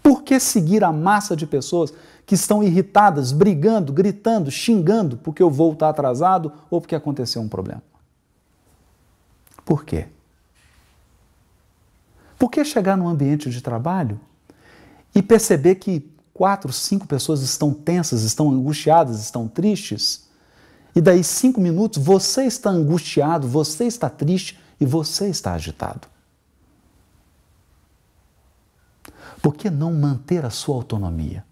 Por 0.00 0.22
que 0.22 0.38
seguir 0.38 0.84
a 0.84 0.92
massa 0.92 1.34
de 1.34 1.46
pessoas 1.46 1.92
que 2.24 2.36
estão 2.36 2.62
irritadas, 2.62 3.32
brigando, 3.32 3.92
gritando, 3.92 4.52
xingando 4.52 5.16
porque 5.16 5.42
o 5.42 5.50
voo 5.50 5.72
está 5.72 5.88
atrasado 5.88 6.52
ou 6.70 6.80
porque 6.80 6.94
aconteceu 6.94 7.42
um 7.42 7.48
problema? 7.48 7.82
Por 9.64 9.84
quê? 9.84 10.08
Por 12.42 12.50
que 12.50 12.64
chegar 12.64 12.96
num 12.96 13.06
ambiente 13.06 13.48
de 13.50 13.62
trabalho 13.62 14.18
e 15.14 15.22
perceber 15.22 15.76
que 15.76 16.12
quatro, 16.34 16.72
cinco 16.72 17.06
pessoas 17.06 17.40
estão 17.40 17.72
tensas, 17.72 18.24
estão 18.24 18.50
angustiadas, 18.50 19.20
estão 19.20 19.46
tristes, 19.46 20.28
e 20.92 21.00
daí 21.00 21.22
cinco 21.22 21.60
minutos 21.60 22.02
você 22.02 22.42
está 22.44 22.68
angustiado, 22.68 23.46
você 23.46 23.84
está 23.84 24.10
triste 24.10 24.58
e 24.80 24.84
você 24.84 25.28
está 25.28 25.52
agitado. 25.52 26.08
Por 29.40 29.54
que 29.54 29.70
não 29.70 29.94
manter 29.94 30.44
a 30.44 30.50
sua 30.50 30.74
autonomia? 30.74 31.44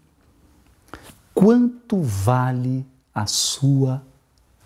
Quanto 1.33 2.01
vale 2.01 2.85
a 3.15 3.25
sua 3.25 4.03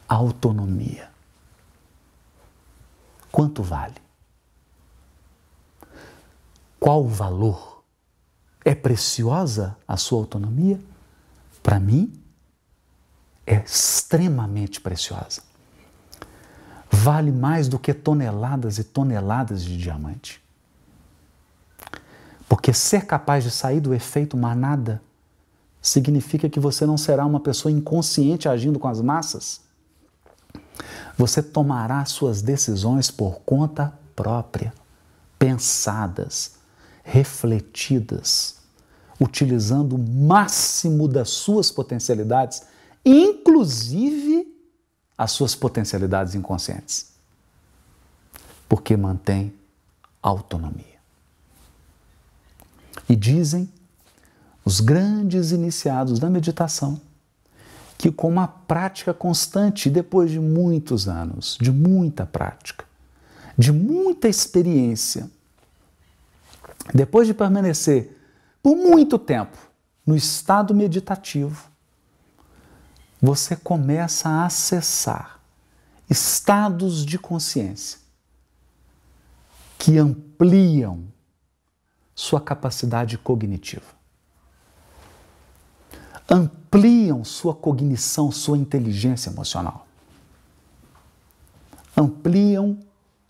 autonomia? 0.10 1.08
Quanto 3.32 3.62
vale? 3.62 4.05
Qual 6.86 7.04
o 7.04 7.08
valor? 7.08 7.84
É 8.64 8.76
preciosa 8.76 9.76
a 9.88 9.98
sua 9.98 10.20
autonomia? 10.20 10.80
Para 11.64 11.80
mim, 11.80 12.14
é 13.44 13.56
extremamente 13.56 14.80
preciosa. 14.80 15.42
Vale 16.92 17.32
mais 17.32 17.68
do 17.68 17.80
que 17.80 17.92
toneladas 17.92 18.78
e 18.78 18.84
toneladas 18.84 19.64
de 19.64 19.80
diamante. 19.80 20.40
Porque 22.48 22.72
ser 22.72 23.08
capaz 23.08 23.44
de 23.44 23.50
sair 23.50 23.80
do 23.80 23.92
efeito 23.92 24.38
manada 24.38 25.02
significa 25.82 26.48
que 26.48 26.60
você 26.60 26.86
não 26.86 27.00
será 27.00 27.26
uma 27.26 27.40
pessoa 27.40 27.72
inconsciente 27.72 28.48
agindo 28.48 28.78
com 28.78 28.88
as 28.88 29.02
massas. 29.02 29.62
Você 31.18 31.42
tomará 31.42 32.06
suas 32.06 32.44
decisões 32.44 33.10
por 33.10 33.40
conta 33.40 33.92
própria, 34.16 34.72
pensadas, 35.40 36.64
refletidas, 37.06 38.56
utilizando 39.22 39.96
o 39.96 40.00
máximo 40.00 41.08
das 41.08 41.30
suas 41.30 41.72
potencialidades, 41.72 42.64
inclusive 43.06 44.52
as 45.16 45.32
suas 45.32 45.56
potencialidades 45.56 46.34
inconscientes. 46.34 47.14
Porque 48.68 48.98
mantém 48.98 49.54
autonomia. 50.22 50.96
E 53.08 53.16
dizem 53.16 53.70
os 54.66 54.82
grandes 54.82 55.52
iniciados 55.52 56.18
da 56.18 56.28
meditação 56.28 57.00
que, 58.00 58.12
com 58.12 58.28
uma 58.28 58.48
prática 58.48 59.14
constante, 59.14 59.92
depois 59.92 60.32
de 60.32 60.40
muitos 60.40 61.08
anos, 61.08 61.56
de 61.62 61.72
muita 61.72 62.26
prática, 62.26 62.84
de 63.56 63.72
muita 63.72 64.28
experiência, 64.28 65.30
depois 66.94 67.28
de 67.28 67.34
permanecer 67.34 68.18
por 68.62 68.76
muito 68.76 69.18
tempo 69.18 69.58
no 70.06 70.16
estado 70.16 70.74
meditativo, 70.74 71.70
você 73.22 73.56
começa 73.56 74.30
a 74.30 74.46
acessar 74.46 75.40
estados 76.10 77.06
de 77.06 77.18
consciência 77.18 78.00
que 79.78 79.98
ampliam 79.98 81.04
sua 82.14 82.40
capacidade 82.40 83.18
cognitiva. 83.18 83.96
Ampliam 86.30 87.24
sua 87.24 87.54
cognição, 87.54 88.32
sua 88.32 88.58
inteligência 88.58 89.30
emocional. 89.30 89.86
Ampliam 91.96 92.80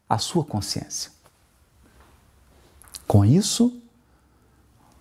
a 0.08 0.18
sua 0.18 0.46
consciência. 0.46 1.15
Com 3.08 3.24
isso, 3.24 3.82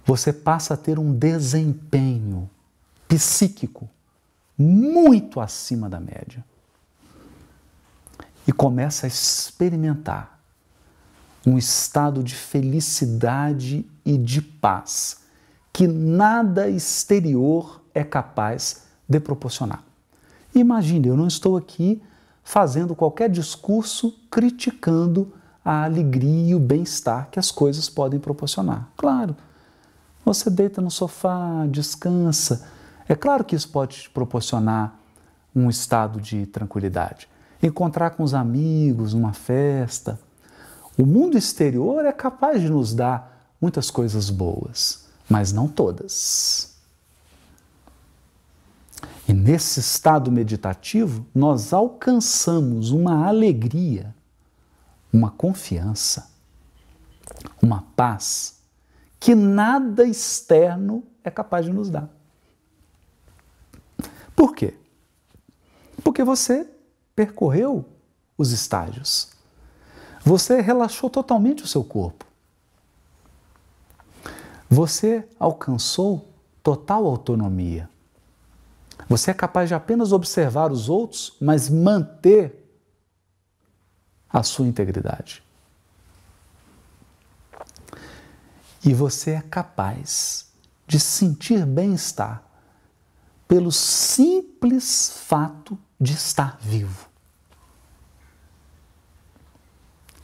você 0.05 0.33
passa 0.33 0.75
a 0.75 0.77
ter 0.77 0.99
um 0.99 1.13
desempenho 1.13 2.49
psíquico 3.09 3.89
muito 4.57 5.41
acima 5.41 5.89
da 5.89 5.99
média 5.99 6.45
e 8.47 8.53
começa 8.53 9.07
a 9.07 9.09
experimentar 9.09 10.39
um 11.47 11.59
estado 11.59 12.23
de 12.23 12.35
felicidade 12.35 13.87
e 14.05 14.17
de 14.17 14.41
paz 14.41 15.23
que 15.73 15.87
nada 15.87 16.69
exterior 16.69 17.83
é 17.93 18.05
capaz 18.05 18.85
de 19.09 19.19
proporcionar. 19.19 19.83
Imagine, 20.55 21.09
eu 21.09 21.17
não 21.17 21.27
estou 21.27 21.57
aqui 21.57 22.01
fazendo 22.45 22.95
qualquer 22.95 23.29
discurso 23.29 24.15
criticando 24.31 25.33
a 25.65 25.85
alegria 25.85 26.51
e 26.51 26.55
o 26.55 26.61
bem-estar 26.61 27.29
que 27.31 27.39
as 27.39 27.51
coisas 27.51 27.89
podem 27.89 28.21
proporcionar. 28.21 28.89
Claro, 28.97 29.35
você 30.25 30.51
deita 30.51 30.83
no 30.83 30.91
sofá, 30.91 31.67
descansa. 31.71 32.69
É 33.09 33.15
claro 33.15 33.45
que 33.45 33.57
isso 33.57 33.69
pode 33.69 34.03
te 34.03 34.11
proporcionar 34.11 34.99
um 35.55 35.71
estado 35.71 36.21
de 36.21 36.47
tranquilidade. 36.47 37.29
Encontrar 37.63 38.11
com 38.11 38.23
os 38.23 38.35
amigos, 38.35 39.15
uma 39.15 39.33
festa. 39.33 40.21
O 40.99 41.07
mundo 41.07 41.39
exterior 41.39 42.05
é 42.05 42.13
capaz 42.13 42.61
de 42.61 42.69
nos 42.69 42.93
dar 42.95 43.49
muitas 43.61 43.91
coisas 43.91 44.29
boas, 44.29 45.07
mas 45.29 45.53
não 45.53 45.67
todas. 45.67 46.75
E 49.27 49.33
nesse 49.33 49.81
estado 49.81 50.31
meditativo, 50.31 51.25
nós 51.35 51.73
alcançamos 51.73 52.91
uma 52.91 53.27
alegria 53.27 54.15
uma 55.15 55.31
confiança, 55.31 56.29
uma 57.63 57.83
paz 57.95 58.59
que 59.21 59.33
nada 59.33 60.05
externo 60.05 61.05
é 61.23 61.31
capaz 61.31 61.65
de 61.65 61.73
nos 61.73 61.89
dar. 61.89 62.11
Por 64.35 64.57
quê? 64.57 64.75
Porque 66.03 66.25
você 66.25 66.69
percorreu 67.15 67.85
os 68.37 68.51
estágios. 68.51 69.31
Você 70.25 70.61
relaxou 70.61 71.09
totalmente 71.09 71.63
o 71.63 71.69
seu 71.69 71.85
corpo. 71.85 72.25
Você 74.69 75.27
alcançou 75.39 76.29
total 76.61 77.07
autonomia. 77.07 77.89
Você 79.09 79.31
é 79.31 79.35
capaz 79.35 79.69
de 79.69 79.75
apenas 79.75 80.11
observar 80.11 80.73
os 80.73 80.89
outros, 80.89 81.37
mas 81.41 81.71
manter 81.71 82.64
a 84.35 84.43
sua 84.43 84.67
integridade. 84.67 85.45
E 88.85 88.93
você 88.93 89.31
é 89.31 89.41
capaz 89.41 90.51
de 90.89 90.99
sentir 90.99 91.65
bem-estar 91.65 92.43
pelo 93.47 93.71
simples 93.71 95.11
fato 95.25 95.79
de 96.01 96.13
estar 96.13 96.59
vivo. 96.61 97.09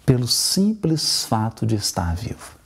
Pelo 0.04 0.26
simples 0.26 1.24
fato 1.24 1.64
de 1.64 1.76
estar 1.76 2.14
vivo. 2.16 2.58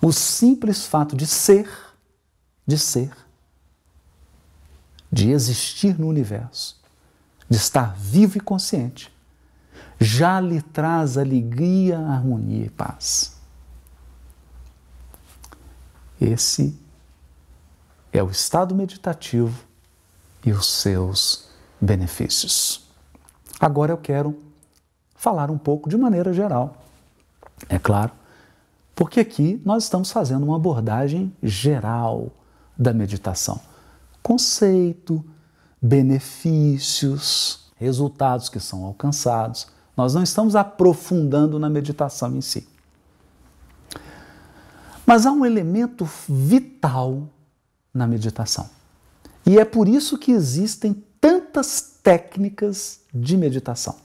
O 0.00 0.12
simples 0.12 0.84
fato 0.84 1.16
de 1.16 1.26
ser, 1.26 1.68
de 2.66 2.76
ser, 2.76 3.16
de 5.10 5.30
existir 5.30 5.98
no 5.98 6.06
universo, 6.06 6.80
de 7.48 7.56
estar 7.56 7.94
vivo 7.96 8.36
e 8.36 8.40
consciente, 8.40 9.11
já 10.02 10.40
lhe 10.40 10.60
traz 10.60 11.16
alegria, 11.16 11.98
harmonia 11.98 12.66
e 12.66 12.70
paz. 12.70 13.36
Esse 16.20 16.78
é 18.12 18.22
o 18.22 18.30
estado 18.30 18.74
meditativo 18.74 19.64
e 20.44 20.52
os 20.52 20.66
seus 20.66 21.48
benefícios. 21.80 22.88
Agora 23.58 23.92
eu 23.92 23.98
quero 23.98 24.38
falar 25.14 25.50
um 25.50 25.58
pouco 25.58 25.88
de 25.88 25.96
maneira 25.96 26.32
geral, 26.32 26.76
é 27.68 27.78
claro, 27.78 28.12
porque 28.94 29.20
aqui 29.20 29.60
nós 29.64 29.84
estamos 29.84 30.10
fazendo 30.10 30.44
uma 30.44 30.56
abordagem 30.56 31.32
geral 31.42 32.30
da 32.76 32.92
meditação. 32.92 33.60
Conceito, 34.22 35.24
benefícios, 35.80 37.72
resultados 37.76 38.48
que 38.48 38.60
são 38.60 38.84
alcançados. 38.84 39.66
Nós 39.96 40.14
não 40.14 40.22
estamos 40.22 40.56
aprofundando 40.56 41.58
na 41.58 41.68
meditação 41.68 42.34
em 42.34 42.40
si. 42.40 42.66
Mas 45.06 45.26
há 45.26 45.32
um 45.32 45.44
elemento 45.44 46.08
vital 46.28 47.28
na 47.92 48.06
meditação. 48.06 48.70
E 49.44 49.58
é 49.58 49.64
por 49.64 49.88
isso 49.88 50.16
que 50.16 50.32
existem 50.32 51.04
tantas 51.20 51.98
técnicas 52.02 53.00
de 53.12 53.36
meditação. 53.36 53.96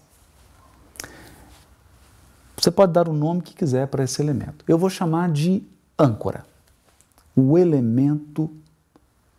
Você 2.57 2.71
pode 2.71 2.91
dar 2.91 3.07
o 3.07 3.13
nome 3.13 3.41
que 3.41 3.53
quiser 3.53 3.87
para 3.87 4.03
esse 4.03 4.21
elemento. 4.21 4.65
Eu 4.67 4.77
vou 4.77 4.89
chamar 4.89 5.31
de 5.31 5.63
âncora. 5.97 6.45
O 7.35 7.57
elemento 7.57 8.51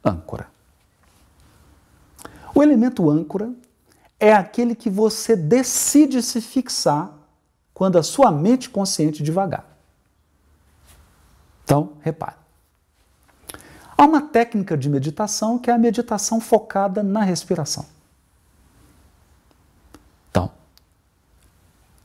âncora. 0.04 0.48
O 2.54 2.62
elemento 2.62 3.10
âncora 3.10 3.52
é 4.18 4.32
aquele 4.32 4.74
que 4.74 4.90
você 4.90 5.36
decide 5.36 6.22
se 6.22 6.40
fixar 6.40 7.12
quando 7.72 7.98
a 7.98 8.02
sua 8.02 8.30
mente 8.30 8.68
consciente 8.68 9.22
devagar. 9.22 9.64
Então, 11.64 11.92
repare. 12.00 12.36
Há 13.96 14.04
uma 14.04 14.22
técnica 14.22 14.76
de 14.76 14.88
meditação 14.88 15.58
que 15.58 15.70
é 15.70 15.74
a 15.74 15.78
meditação 15.78 16.40
focada 16.40 17.02
na 17.02 17.22
respiração. 17.22 17.84
Então, 20.30 20.50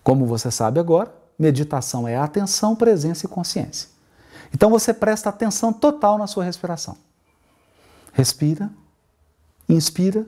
como 0.03 0.26
você 0.26 0.51
sabe 0.51 0.80
agora, 0.80 1.14
meditação 1.38 2.07
é 2.07 2.16
atenção, 2.16 2.76
presença 2.76 3.26
e 3.26 3.30
consciência. 3.30 3.89
Então 4.53 4.70
você 4.70 4.93
presta 4.93 5.30
atenção 5.30 5.74
total 5.74 6.18
na 6.18 6.28
sua 6.28 6.43
respiração. 6.43 6.95
Respira, 8.11 8.70
inspira, 9.68 10.26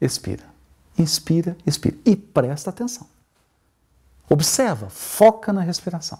expira. 0.00 0.44
Inspira, 0.98 1.56
expira. 1.66 1.96
E 2.04 2.14
presta 2.16 2.70
atenção. 2.70 3.06
Observa, 4.28 4.88
foca 4.88 5.52
na 5.52 5.60
respiração. 5.60 6.18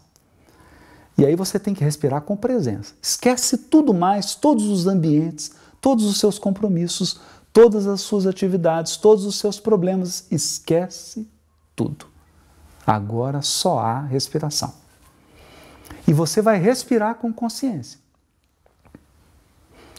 E 1.16 1.24
aí 1.24 1.36
você 1.36 1.58
tem 1.58 1.74
que 1.74 1.84
respirar 1.84 2.22
com 2.22 2.36
presença. 2.36 2.94
Esquece 3.00 3.56
tudo 3.56 3.92
mais, 3.92 4.34
todos 4.34 4.66
os 4.66 4.86
ambientes, 4.86 5.52
todos 5.80 6.04
os 6.04 6.18
seus 6.18 6.38
compromissos, 6.38 7.20
todas 7.52 7.86
as 7.86 8.00
suas 8.00 8.26
atividades, 8.26 8.96
todos 8.96 9.24
os 9.24 9.38
seus 9.38 9.60
problemas. 9.60 10.26
Esquece 10.30 11.28
tudo. 11.76 12.06
Agora 12.86 13.42
só 13.42 13.78
há 13.78 14.00
respiração. 14.00 14.72
E 16.08 16.12
você 16.12 16.42
vai 16.42 16.58
respirar 16.58 17.16
com 17.16 17.32
consciência. 17.32 18.00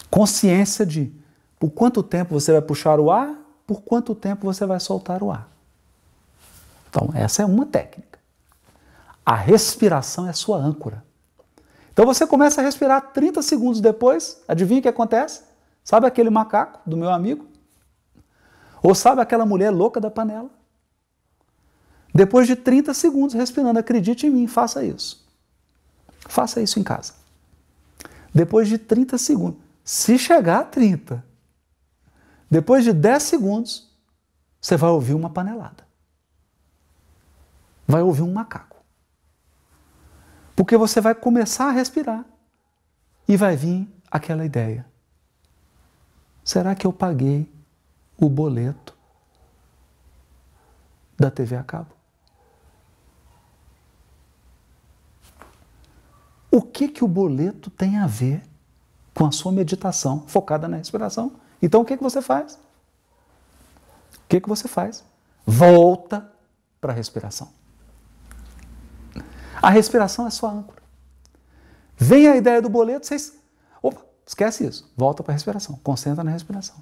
Consciência 0.10 0.86
de 0.86 1.14
por 1.58 1.70
quanto 1.70 2.04
tempo 2.04 2.34
você 2.34 2.52
vai 2.52 2.62
puxar 2.62 3.00
o 3.00 3.10
ar 3.10 3.41
por 3.72 3.84
quanto 3.84 4.14
tempo 4.14 4.46
você 4.46 4.66
vai 4.66 4.82
soltar 4.82 5.24
o 5.24 5.32
ar. 5.32 5.50
Então, 6.90 7.10
essa 7.14 7.42
é 7.42 7.46
uma 7.46 7.66
técnica. 7.66 8.20
A 9.26 9.34
respiração 9.34 10.28
é 10.28 10.34
sua 10.34 10.58
âncora. 10.58 11.06
Então 11.94 12.06
você 12.06 12.28
começa 12.28 12.60
a 12.60 12.64
respirar 12.66 13.14
30 13.14 13.42
segundos 13.42 13.80
depois, 13.80 14.42
adivinha 14.46 14.80
o 14.80 14.82
que 14.82 14.90
acontece? 14.90 15.44
Sabe 15.86 16.06
aquele 16.06 16.30
macaco 16.30 16.82
do 16.86 16.98
meu 16.98 17.10
amigo? 17.10 17.48
Ou 18.84 18.94
sabe 18.94 19.22
aquela 19.22 19.46
mulher 19.46 19.70
louca 19.70 20.02
da 20.02 20.12
panela? 20.12 20.50
Depois 22.14 22.46
de 22.46 22.58
30 22.58 22.94
segundos 22.94 23.34
respirando, 23.34 23.80
acredite 23.80 24.28
em 24.28 24.30
mim, 24.30 24.48
faça 24.48 24.84
isso. 24.84 25.26
Faça 26.28 26.60
isso 26.60 26.78
em 26.78 26.84
casa. 26.84 27.14
Depois 28.36 28.68
de 28.68 28.78
30 28.78 29.18
segundos, 29.18 29.62
se 29.82 30.18
chegar 30.18 30.60
a 30.60 30.64
30, 30.66 31.31
depois 32.52 32.84
de 32.84 32.92
10 32.92 33.24
segundos, 33.24 33.90
você 34.60 34.76
vai 34.76 34.90
ouvir 34.90 35.14
uma 35.14 35.30
panelada. 35.30 35.88
Vai 37.88 38.02
ouvir 38.02 38.24
um 38.24 38.34
macaco. 38.34 38.76
Porque 40.54 40.76
você 40.76 41.00
vai 41.00 41.16
começar 41.16 41.70
a 41.70 41.72
respirar 41.72 42.26
e 43.26 43.38
vai 43.38 43.56
vir 43.56 43.88
aquela 44.12 44.46
ideia: 44.46 44.86
será 46.44 46.76
que 46.76 46.86
eu 46.86 46.92
paguei 46.92 47.50
o 48.18 48.28
boleto 48.28 48.98
da 51.18 51.32
TV 51.32 51.56
a 51.56 51.64
cabo? 51.64 51.96
O 56.52 56.62
que 56.62 56.90
que 56.90 57.04
o 57.04 57.08
boleto 57.08 57.70
tem 57.70 57.98
a 57.98 58.06
ver 58.06 58.44
com 59.14 59.26
a 59.26 59.32
sua 59.32 59.54
meditação 59.54 60.28
focada 60.28 60.68
na 60.68 60.76
respiração? 60.76 61.40
Então 61.62 61.82
o 61.82 61.86
que 61.86 61.98
que 61.98 62.04
você 62.04 62.22
faz? 62.22 62.56
O 64.16 64.28
que 64.28 64.42
que 64.42 64.50
você 64.50 64.68
faz? 64.68 65.04
Volta 65.46 66.32
para 66.80 66.94
a 66.94 66.96
respiração. 66.96 67.50
A 69.62 69.70
respiração 69.70 70.26
é 70.26 70.30
sua 70.30 70.52
âncora. 70.52 70.82
Vem 71.96 72.28
a 72.28 72.36
ideia 72.36 72.62
do 72.62 72.70
boleto, 72.70 73.06
vocês. 73.06 73.38
Opa, 73.82 74.02
esquece 74.26 74.66
isso. 74.66 74.92
Volta 74.98 75.22
para 75.22 75.34
a 75.34 75.36
respiração. 75.36 75.80
Concentra 75.84 76.24
na 76.24 76.32
respiração. 76.32 76.78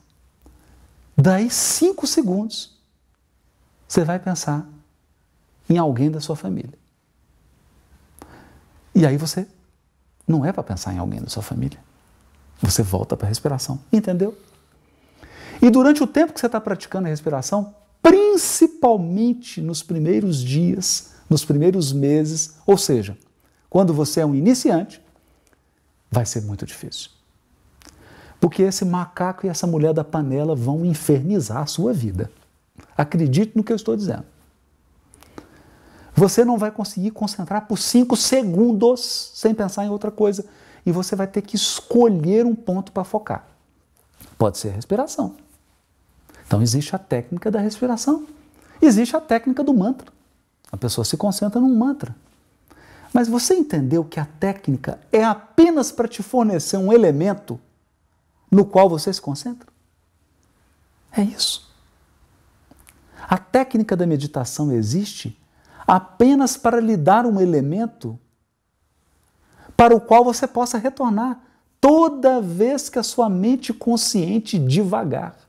Daí, 1.18 1.50
cinco 1.50 2.08
segundos, 2.08 2.80
você 3.86 4.06
vai 4.06 4.18
pensar 4.18 4.66
em 5.70 5.78
alguém 5.78 6.10
da 6.10 6.22
sua 6.22 6.38
família. 6.38 6.80
E 8.96 9.06
aí 9.06 9.18
você 9.18 9.46
não 10.26 10.46
é 10.46 10.54
para 10.54 10.64
pensar 10.64 10.94
em 10.94 10.98
alguém 10.98 11.22
da 11.22 11.28
sua 11.28 11.44
família. 11.44 11.80
Você 12.62 12.82
volta 12.82 13.18
para 13.18 13.28
a 13.28 13.30
respiração. 13.30 13.80
Entendeu? 13.92 14.38
E 15.62 15.70
durante 15.70 16.02
o 16.02 16.08
tempo 16.08 16.34
que 16.34 16.40
você 16.40 16.46
está 16.46 16.60
praticando 16.60 17.08
a 17.08 17.10
respiração, 17.10 17.76
principalmente 18.02 19.62
nos 19.62 19.84
primeiros 19.84 20.42
dias, 20.42 21.12
nos 21.30 21.44
primeiros 21.44 21.92
meses, 21.92 22.56
ou 22.66 22.78
seja, 22.78 23.18
quando 23.70 23.94
você 23.94 24.22
é 24.22 24.26
um 24.26 24.34
iniciante, 24.34 25.02
vai 26.10 26.26
ser 26.26 26.42
muito 26.42 26.66
difícil. 26.66 27.12
Porque 28.40 28.64
esse 28.64 28.86
macaco 28.86 29.46
e 29.46 29.50
essa 29.50 29.68
mulher 29.68 29.94
da 29.94 30.04
panela 30.04 30.56
vão 30.56 30.86
infernizar 30.86 31.58
a 31.58 31.66
sua 31.66 31.92
vida. 31.92 32.32
Acredite 32.98 33.52
no 33.56 33.64
que 33.64 33.72
eu 33.72 33.76
estou 33.76 33.96
dizendo. 33.96 34.24
Você 36.16 36.44
não 36.44 36.58
vai 36.58 36.72
conseguir 36.72 37.12
concentrar 37.12 37.68
por 37.68 37.78
cinco 37.78 38.16
segundos 38.16 39.32
sem 39.36 39.54
pensar 39.54 39.86
em 39.86 39.90
outra 39.90 40.10
coisa. 40.10 40.46
E 40.86 40.92
você 40.92 41.16
vai 41.16 41.28
ter 41.28 41.42
que 41.42 41.56
escolher 41.56 42.46
um 42.46 42.56
ponto 42.56 42.92
para 42.92 43.04
focar. 43.04 43.46
Pode 44.38 44.58
ser 44.58 44.70
a 44.70 44.74
respiração. 44.74 45.36
Então 46.50 46.64
existe 46.64 46.96
a 46.96 46.98
técnica 46.98 47.52
da 47.52 47.60
respiração. 47.60 48.26
Existe 48.82 49.16
a 49.16 49.22
técnica 49.22 49.64
do 49.64 49.72
mantra. 49.72 50.12
A 50.72 50.76
pessoa 50.76 51.06
se 51.06 51.16
concentra 51.16 51.62
num 51.62 51.76
mantra. 51.78 52.16
Mas 53.14 53.28
você 53.28 53.54
entendeu 53.54 54.04
que 54.04 54.20
a 54.20 54.26
técnica 54.26 55.00
é 55.12 55.24
apenas 55.24 55.92
para 55.92 56.08
te 56.08 56.24
fornecer 56.24 56.76
um 56.78 56.92
elemento 56.92 57.60
no 58.50 58.66
qual 58.66 58.90
você 58.90 59.14
se 59.14 59.22
concentra? 59.22 59.68
É 61.12 61.22
isso. 61.22 61.72
A 63.28 63.38
técnica 63.38 63.96
da 63.96 64.08
meditação 64.08 64.72
existe 64.72 65.40
apenas 65.86 66.58
para 66.58 66.82
lhe 66.82 66.98
dar 66.98 67.28
um 67.28 67.40
elemento 67.40 68.20
para 69.78 69.96
o 69.96 70.02
qual 70.02 70.24
você 70.24 70.48
possa 70.48 70.80
retornar 70.80 71.40
toda 71.80 72.42
vez 72.42 72.90
que 72.90 72.98
a 72.98 73.04
sua 73.04 73.30
mente 73.30 73.72
consciente 73.72 74.58
divagar. 74.58 75.49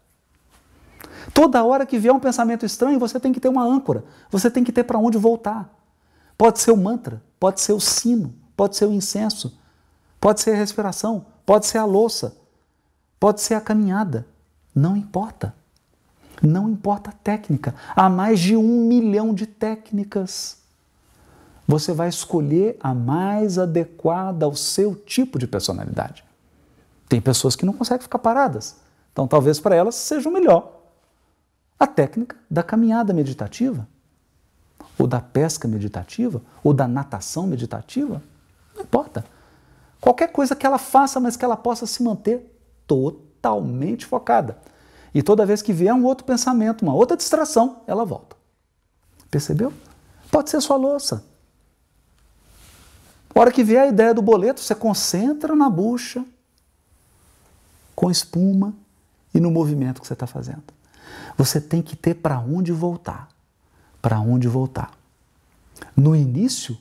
Toda 1.33 1.65
hora 1.65 1.87
que 1.87 1.99
vier 1.99 2.13
um 2.13 2.21
pensamento 2.21 2.67
estranho, 2.67 2.99
você 2.99 3.21
tem 3.21 3.33
que 3.33 3.41
ter 3.41 3.49
uma 3.49 3.65
âncora, 3.65 4.05
você 4.31 4.51
tem 4.51 4.65
que 4.65 4.73
ter 4.73 4.85
para 4.85 4.99
onde 4.99 5.19
voltar. 5.19 5.71
Pode 6.37 6.59
ser 6.59 6.73
o 6.73 6.77
mantra, 6.77 7.23
pode 7.39 7.61
ser 7.61 7.73
o 7.73 7.81
sino, 7.81 8.35
pode 8.57 8.77
ser 8.77 8.87
o 8.87 8.93
incenso, 8.93 9.59
pode 10.21 10.41
ser 10.41 10.53
a 10.53 10.57
respiração, 10.57 11.27
pode 11.45 11.67
ser 11.67 11.79
a 11.79 11.85
louça, 11.85 12.37
pode 13.19 13.41
ser 13.41 13.55
a 13.55 13.61
caminhada. 13.61 14.27
Não 14.75 14.97
importa. 14.97 15.55
Não 16.43 16.69
importa 16.69 17.11
a 17.11 17.13
técnica. 17.13 17.75
Há 17.95 18.09
mais 18.09 18.41
de 18.41 18.57
um 18.57 18.87
milhão 18.87 19.35
de 19.35 19.47
técnicas. 19.47 20.59
Você 21.69 21.93
vai 21.93 22.09
escolher 22.09 22.77
a 22.81 22.95
mais 22.95 23.59
adequada 23.59 24.47
ao 24.47 24.57
seu 24.57 24.95
tipo 24.95 25.39
de 25.39 25.47
personalidade. 25.47 26.25
Tem 27.09 27.21
pessoas 27.21 27.55
que 27.55 27.67
não 27.67 27.75
conseguem 27.75 28.03
ficar 28.03 28.19
paradas. 28.19 28.77
Então, 29.13 29.29
talvez 29.29 29.61
para 29.61 29.77
elas 29.77 29.95
seja 29.95 30.29
o 30.29 30.33
melhor 30.33 30.80
a 31.81 31.87
técnica 31.87 32.37
da 32.51 32.63
caminhada 32.63 33.15
meditativa, 33.15 33.89
ou 34.99 35.07
da 35.07 35.19
pesca 35.19 35.67
meditativa, 35.67 36.43
ou 36.63 36.75
da 36.75 36.87
natação 36.87 37.47
meditativa, 37.47 38.23
não 38.75 38.83
importa. 38.83 39.25
Qualquer 39.99 40.29
coisa 40.29 40.55
que 40.55 40.67
ela 40.67 40.77
faça, 40.77 41.19
mas 41.19 41.39
que 41.39 41.45
ela 41.45 41.57
possa 41.57 41.87
se 41.87 42.03
manter 42.03 42.55
totalmente 42.87 44.05
focada. 44.05 44.59
E 45.15 45.23
toda 45.23 45.47
vez 45.47 45.63
que 45.63 45.73
vier 45.73 45.95
um 45.95 46.05
outro 46.05 46.27
pensamento, 46.27 46.83
uma 46.83 46.95
outra 46.95 47.17
distração, 47.17 47.81
ela 47.87 48.05
volta. 48.05 48.37
Percebeu? 49.31 49.73
Pode 50.31 50.51
ser 50.51 50.61
sua 50.61 50.77
louça. 50.77 51.25
A 53.35 53.41
hora 53.41 53.51
que 53.51 53.65
vier 53.65 53.85
a 53.85 53.89
ideia 53.89 54.13
do 54.13 54.21
boleto, 54.21 54.61
você 54.61 54.75
concentra 54.75 55.57
na 55.57 55.71
bucha, 55.71 56.25
com 57.95 58.11
espuma 58.11 58.75
e 59.33 59.41
no 59.41 59.51
movimento 59.51 60.01
que 60.01 60.07
você 60.07 60.13
está 60.13 60.27
fazendo. 60.27 60.63
Você 61.41 61.59
tem 61.59 61.81
que 61.81 61.97
ter 61.97 62.17
para 62.17 62.39
onde 62.39 62.71
voltar. 62.71 63.31
Para 64.03 64.21
onde 64.21 64.47
voltar. 64.47 64.91
No 65.97 66.15
início, 66.15 66.77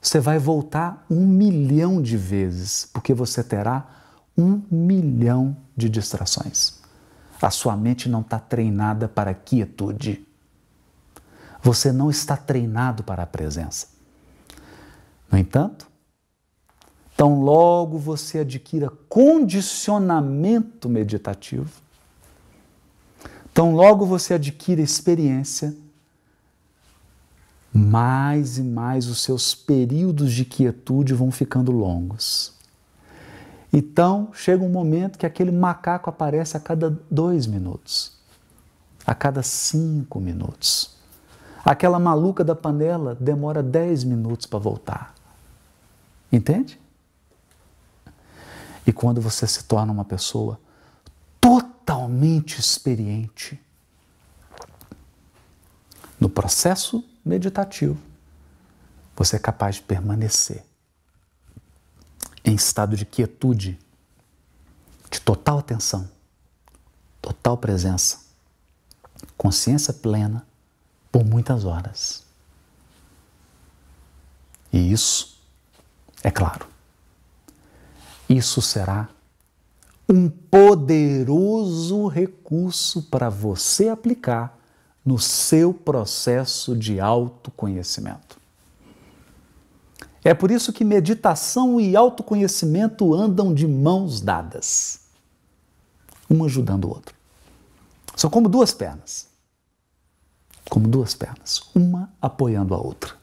você 0.00 0.18
vai 0.18 0.38
voltar 0.38 1.04
um 1.10 1.26
milhão 1.26 2.00
de 2.00 2.16
vezes, 2.16 2.88
porque 2.90 3.12
você 3.12 3.44
terá 3.44 3.86
um 4.34 4.62
milhão 4.70 5.54
de 5.76 5.90
distrações. 5.90 6.80
A 7.42 7.50
sua 7.50 7.76
mente 7.76 8.08
não 8.08 8.22
está 8.22 8.38
treinada 8.38 9.08
para 9.08 9.32
a 9.32 9.34
quietude. 9.34 10.26
Você 11.62 11.92
não 11.92 12.08
está 12.08 12.34
treinado 12.34 13.02
para 13.02 13.24
a 13.24 13.26
presença. 13.26 13.88
No 15.30 15.36
entanto, 15.36 15.86
tão 17.14 17.42
logo 17.42 17.98
você 17.98 18.38
adquira 18.38 18.88
condicionamento 19.06 20.88
meditativo, 20.88 21.84
então, 23.56 23.74
logo 23.74 24.04
você 24.04 24.34
adquire 24.34 24.82
experiência, 24.82 25.74
mais 27.72 28.58
e 28.58 28.62
mais 28.62 29.06
os 29.06 29.22
seus 29.22 29.54
períodos 29.54 30.34
de 30.34 30.44
quietude 30.44 31.14
vão 31.14 31.30
ficando 31.30 31.72
longos. 31.72 32.52
Então, 33.72 34.28
chega 34.34 34.62
um 34.62 34.68
momento 34.68 35.18
que 35.18 35.24
aquele 35.24 35.50
macaco 35.50 36.10
aparece 36.10 36.54
a 36.54 36.60
cada 36.60 37.00
dois 37.10 37.46
minutos, 37.46 38.12
a 39.06 39.14
cada 39.14 39.42
cinco 39.42 40.20
minutos. 40.20 40.94
Aquela 41.64 41.98
maluca 41.98 42.44
da 42.44 42.54
panela 42.54 43.16
demora 43.18 43.62
dez 43.62 44.04
minutos 44.04 44.44
para 44.44 44.58
voltar. 44.58 45.14
Entende? 46.30 46.78
E 48.86 48.92
quando 48.92 49.18
você 49.18 49.46
se 49.46 49.64
torna 49.64 49.90
uma 49.94 50.04
pessoa 50.04 50.60
totalmente 52.06 52.60
experiente 52.60 53.60
no 56.20 56.30
processo 56.30 57.04
meditativo, 57.24 57.98
você 59.16 59.36
é 59.36 59.38
capaz 59.40 59.76
de 59.76 59.82
permanecer 59.82 60.64
em 62.44 62.54
estado 62.54 62.96
de 62.96 63.04
quietude, 63.04 63.76
de 65.10 65.20
total 65.20 65.58
atenção, 65.58 66.08
total 67.20 67.58
presença, 67.58 68.20
consciência 69.36 69.92
plena 69.92 70.46
por 71.10 71.24
muitas 71.24 71.64
horas. 71.64 72.22
E 74.72 74.92
isso, 74.92 75.42
é 76.22 76.30
claro, 76.30 76.68
isso 78.28 78.62
será 78.62 79.08
um 80.08 80.28
poderoso 80.28 82.06
recurso 82.06 83.02
para 83.04 83.28
você 83.28 83.88
aplicar 83.88 84.58
no 85.04 85.18
seu 85.18 85.72
processo 85.72 86.76
de 86.76 87.00
autoconhecimento. 87.00 88.38
É 90.22 90.34
por 90.34 90.50
isso 90.50 90.72
que 90.72 90.84
meditação 90.84 91.80
e 91.80 91.94
autoconhecimento 91.94 93.14
andam 93.14 93.54
de 93.54 93.66
mãos 93.66 94.20
dadas, 94.20 95.00
um 96.28 96.44
ajudando 96.44 96.86
o 96.86 96.88
outro. 96.88 97.14
São 98.16 98.28
como 98.28 98.48
duas 98.48 98.72
pernas. 98.72 99.28
Como 100.68 100.88
duas 100.88 101.14
pernas, 101.14 101.62
uma 101.74 102.12
apoiando 102.20 102.74
a 102.74 102.78
outra. 102.78 103.14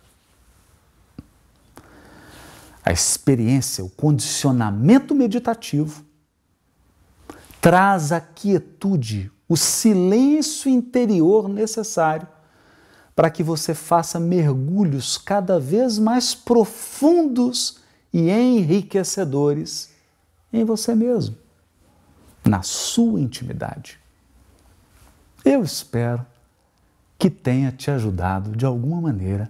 a 2.85 2.91
experiência, 2.91 3.83
o 3.83 3.89
condicionamento 3.89 5.15
meditativo, 5.15 6.03
traz 7.63 8.11
a 8.11 8.19
quietude, 8.19 9.31
o 9.47 9.55
silêncio 9.55 10.69
interior 10.69 11.47
necessário 11.47 12.27
para 13.15 13.29
que 13.29 13.41
você 13.41 13.73
faça 13.73 14.19
mergulhos 14.19 15.17
cada 15.17 15.61
vez 15.61 15.97
mais 15.97 16.35
profundos 16.35 17.77
e 18.11 18.29
enriquecedores 18.29 19.91
em 20.51 20.65
você 20.65 20.93
mesmo, 20.93 21.37
na 22.43 22.61
sua 22.63 23.21
intimidade. 23.21 23.97
Eu 25.45 25.63
espero 25.63 26.25
que 27.17 27.29
tenha 27.29 27.71
te 27.71 27.89
ajudado 27.89 28.57
de 28.57 28.65
alguma 28.65 28.99
maneira 28.99 29.49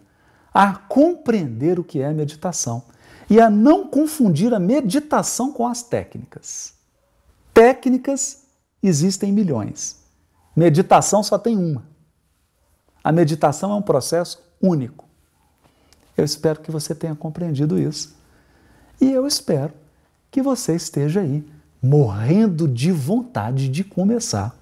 a 0.53 0.75
compreender 0.75 1.79
o 1.79 1.83
que 1.83 1.99
é 1.99 2.13
meditação 2.13 2.83
e 3.27 3.41
a 3.41 3.49
não 3.49 3.87
confundir 3.87 4.53
a 4.53 4.59
meditação 4.59 5.51
com 5.51 5.67
as 5.67 5.81
técnicas. 5.81 6.82
Técnicas 7.53 8.43
existem 8.81 9.31
milhões. 9.31 10.01
Meditação 10.55 11.21
só 11.21 11.37
tem 11.37 11.55
uma. 11.55 11.83
A 13.03 13.11
meditação 13.11 13.71
é 13.71 13.75
um 13.75 13.81
processo 13.81 14.41
único. 14.61 15.05
Eu 16.17 16.25
espero 16.25 16.61
que 16.61 16.71
você 16.71 16.95
tenha 16.95 17.15
compreendido 17.15 17.77
isso. 17.77 18.15
E 18.99 19.11
eu 19.11 19.27
espero 19.27 19.73
que 20.31 20.41
você 20.41 20.75
esteja 20.75 21.21
aí 21.21 21.45
morrendo 21.81 22.67
de 22.67 22.91
vontade 22.91 23.67
de 23.67 23.83
começar. 23.83 24.55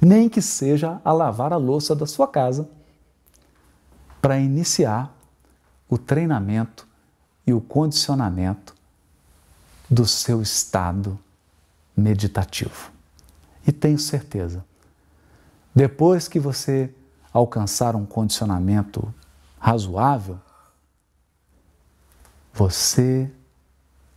Nem 0.00 0.28
que 0.28 0.42
seja 0.42 1.00
a 1.04 1.12
lavar 1.12 1.52
a 1.52 1.56
louça 1.56 1.94
da 1.94 2.06
sua 2.06 2.26
casa 2.26 2.68
para 4.20 4.38
iniciar 4.38 5.14
o 5.88 5.96
treinamento 5.96 6.86
e 7.46 7.52
o 7.52 7.60
condicionamento 7.60 8.74
do 9.88 10.06
seu 10.06 10.42
estado 10.42 11.18
meditativo. 11.96 12.90
E 13.66 13.72
tenho 13.72 13.98
certeza, 13.98 14.64
depois 15.74 16.28
que 16.28 16.40
você 16.40 16.92
alcançar 17.32 17.96
um 17.96 18.04
condicionamento 18.04 19.12
razoável, 19.58 20.38
você 22.52 23.30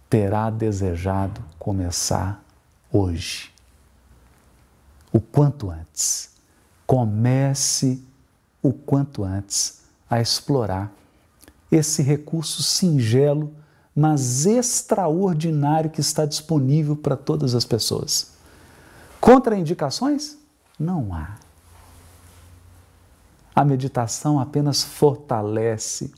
terá 0.10 0.50
desejado 0.50 1.44
começar 1.58 2.44
hoje. 2.92 3.54
O 5.12 5.20
quanto 5.20 5.70
antes. 5.70 6.34
Comece 6.86 8.04
o 8.62 8.72
quanto 8.72 9.24
antes 9.24 9.82
a 10.10 10.22
explorar 10.22 10.92
esse 11.72 12.04
recurso 12.04 12.62
singelo, 12.62 13.54
mas 13.96 14.46
extraordinário 14.46 15.90
que 15.90 16.02
está 16.02 16.26
disponível 16.26 16.96
para 16.96 17.16
todas 17.16 17.56
as 17.56 17.64
pessoas. 17.64 18.34
Contraindicações? 19.22 20.38
Não 20.78 21.14
há. 21.14 21.38
A 23.56 23.64
meditação 23.64 24.38
apenas 24.38 24.84
fortalece 24.84 26.14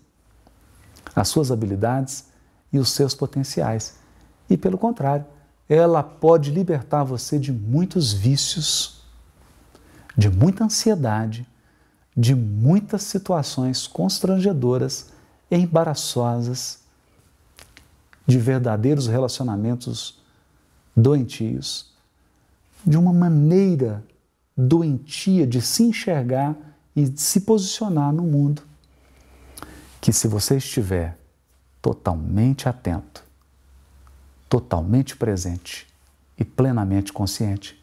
as 1.15 1.28
suas 1.28 1.51
habilidades 1.51 2.25
e 2.73 2.80
os 2.80 2.89
seus 2.89 3.13
potenciais. 3.13 3.97
E, 4.49 4.57
pelo 4.57 4.78
contrário, 4.78 5.25
ela 5.69 6.01
pode 6.01 6.49
libertar 6.49 7.03
você 7.03 7.38
de 7.38 7.51
muitos 7.51 8.11
vícios, 8.11 9.03
de 10.17 10.30
muita 10.30 10.63
ansiedade, 10.63 11.47
de 12.15 12.34
muitas 12.34 13.03
situações 13.03 13.86
constrangedoras, 13.86 15.11
embaraçosas, 15.51 16.86
de 18.28 18.38
verdadeiros 18.38 19.07
relacionamentos 19.07 20.19
doentios, 20.95 21.93
de 22.86 22.97
uma 22.97 23.13
maneira 23.13 24.03
doentia 24.55 25.47
de 25.47 25.61
se 25.61 25.84
enxergar 25.84 26.55
e 26.95 27.07
de 27.07 27.21
se 27.21 27.41
posicionar 27.41 28.11
no 28.11 28.23
mundo. 28.23 28.61
Que 30.01 30.11
se 30.11 30.28
você 30.28 30.57
estiver 30.57 31.17
totalmente 31.82 32.67
atento, 32.67 33.23
totalmente 34.49 35.15
presente 35.15 35.88
e 36.38 36.43
plenamente 36.43 37.13
consciente, 37.13 37.82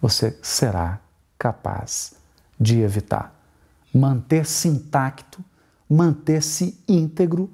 você 0.00 0.36
será 0.42 1.00
capaz 1.38 2.14
de 2.58 2.80
evitar 2.80 3.34
manter-se 3.94 4.66
intacto, 4.66 5.44
manter-se 5.88 6.78
íntegro 6.88 7.48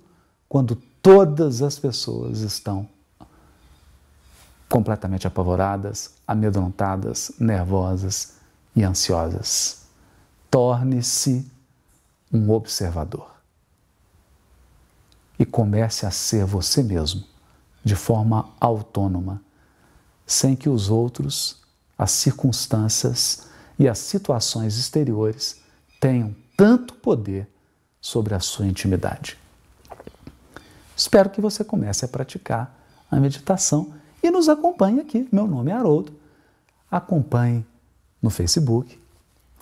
quando 0.48 0.80
todas 1.02 1.62
as 1.62 1.78
pessoas 1.78 2.40
estão 2.40 2.88
completamente 4.68 5.26
apavoradas, 5.26 6.12
amedrontadas, 6.26 7.32
nervosas 7.38 8.34
e 8.74 8.84
ansiosas. 8.84 9.82
Torne-se 10.50 11.50
um 12.32 12.50
observador 12.50 13.30
e 15.38 15.44
comece 15.44 16.06
a 16.06 16.10
ser 16.10 16.44
você 16.44 16.82
mesmo 16.82 17.24
de 17.82 17.96
forma 17.96 18.50
autônoma, 18.60 19.42
sem 20.26 20.54
que 20.54 20.68
os 20.68 20.90
outros, 20.90 21.60
as 21.96 22.10
circunstâncias 22.10 23.48
e 23.78 23.88
as 23.88 23.98
situações 23.98 24.76
exteriores 24.76 25.60
tenham 25.98 26.36
tanto 26.56 26.94
poder 26.94 27.48
sobre 28.00 28.34
a 28.34 28.40
sua 28.40 28.66
intimidade. 28.66 29.38
Espero 31.00 31.30
que 31.30 31.40
você 31.40 31.64
comece 31.64 32.04
a 32.04 32.08
praticar 32.08 32.78
a 33.10 33.16
meditação 33.16 33.94
e 34.22 34.30
nos 34.30 34.50
acompanhe 34.50 35.00
aqui. 35.00 35.26
Meu 35.32 35.46
nome 35.46 35.70
é 35.70 35.74
Haroldo. 35.74 36.12
Acompanhe 36.90 37.64
no 38.20 38.28
Facebook, 38.28 39.00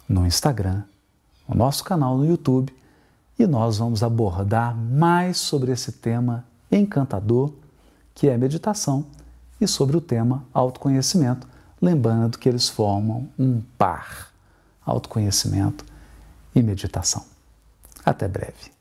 no 0.08 0.26
Instagram, 0.26 0.82
no 1.48 1.54
nosso 1.54 1.84
canal 1.84 2.18
no 2.18 2.26
YouTube 2.26 2.74
e 3.38 3.46
nós 3.46 3.78
vamos 3.78 4.02
abordar 4.02 4.74
mais 4.74 5.38
sobre 5.38 5.70
esse 5.70 5.92
tema 5.92 6.44
encantador 6.72 7.52
que 8.16 8.28
é 8.28 8.36
meditação 8.36 9.06
e 9.60 9.68
sobre 9.68 9.96
o 9.96 10.00
tema 10.00 10.44
autoconhecimento, 10.52 11.46
lembrando 11.80 12.36
que 12.36 12.48
eles 12.48 12.68
formam 12.68 13.28
um 13.38 13.62
par. 13.78 14.32
Autoconhecimento 14.84 15.84
e 16.52 16.60
meditação. 16.60 17.24
Até 18.04 18.26
breve. 18.26 18.72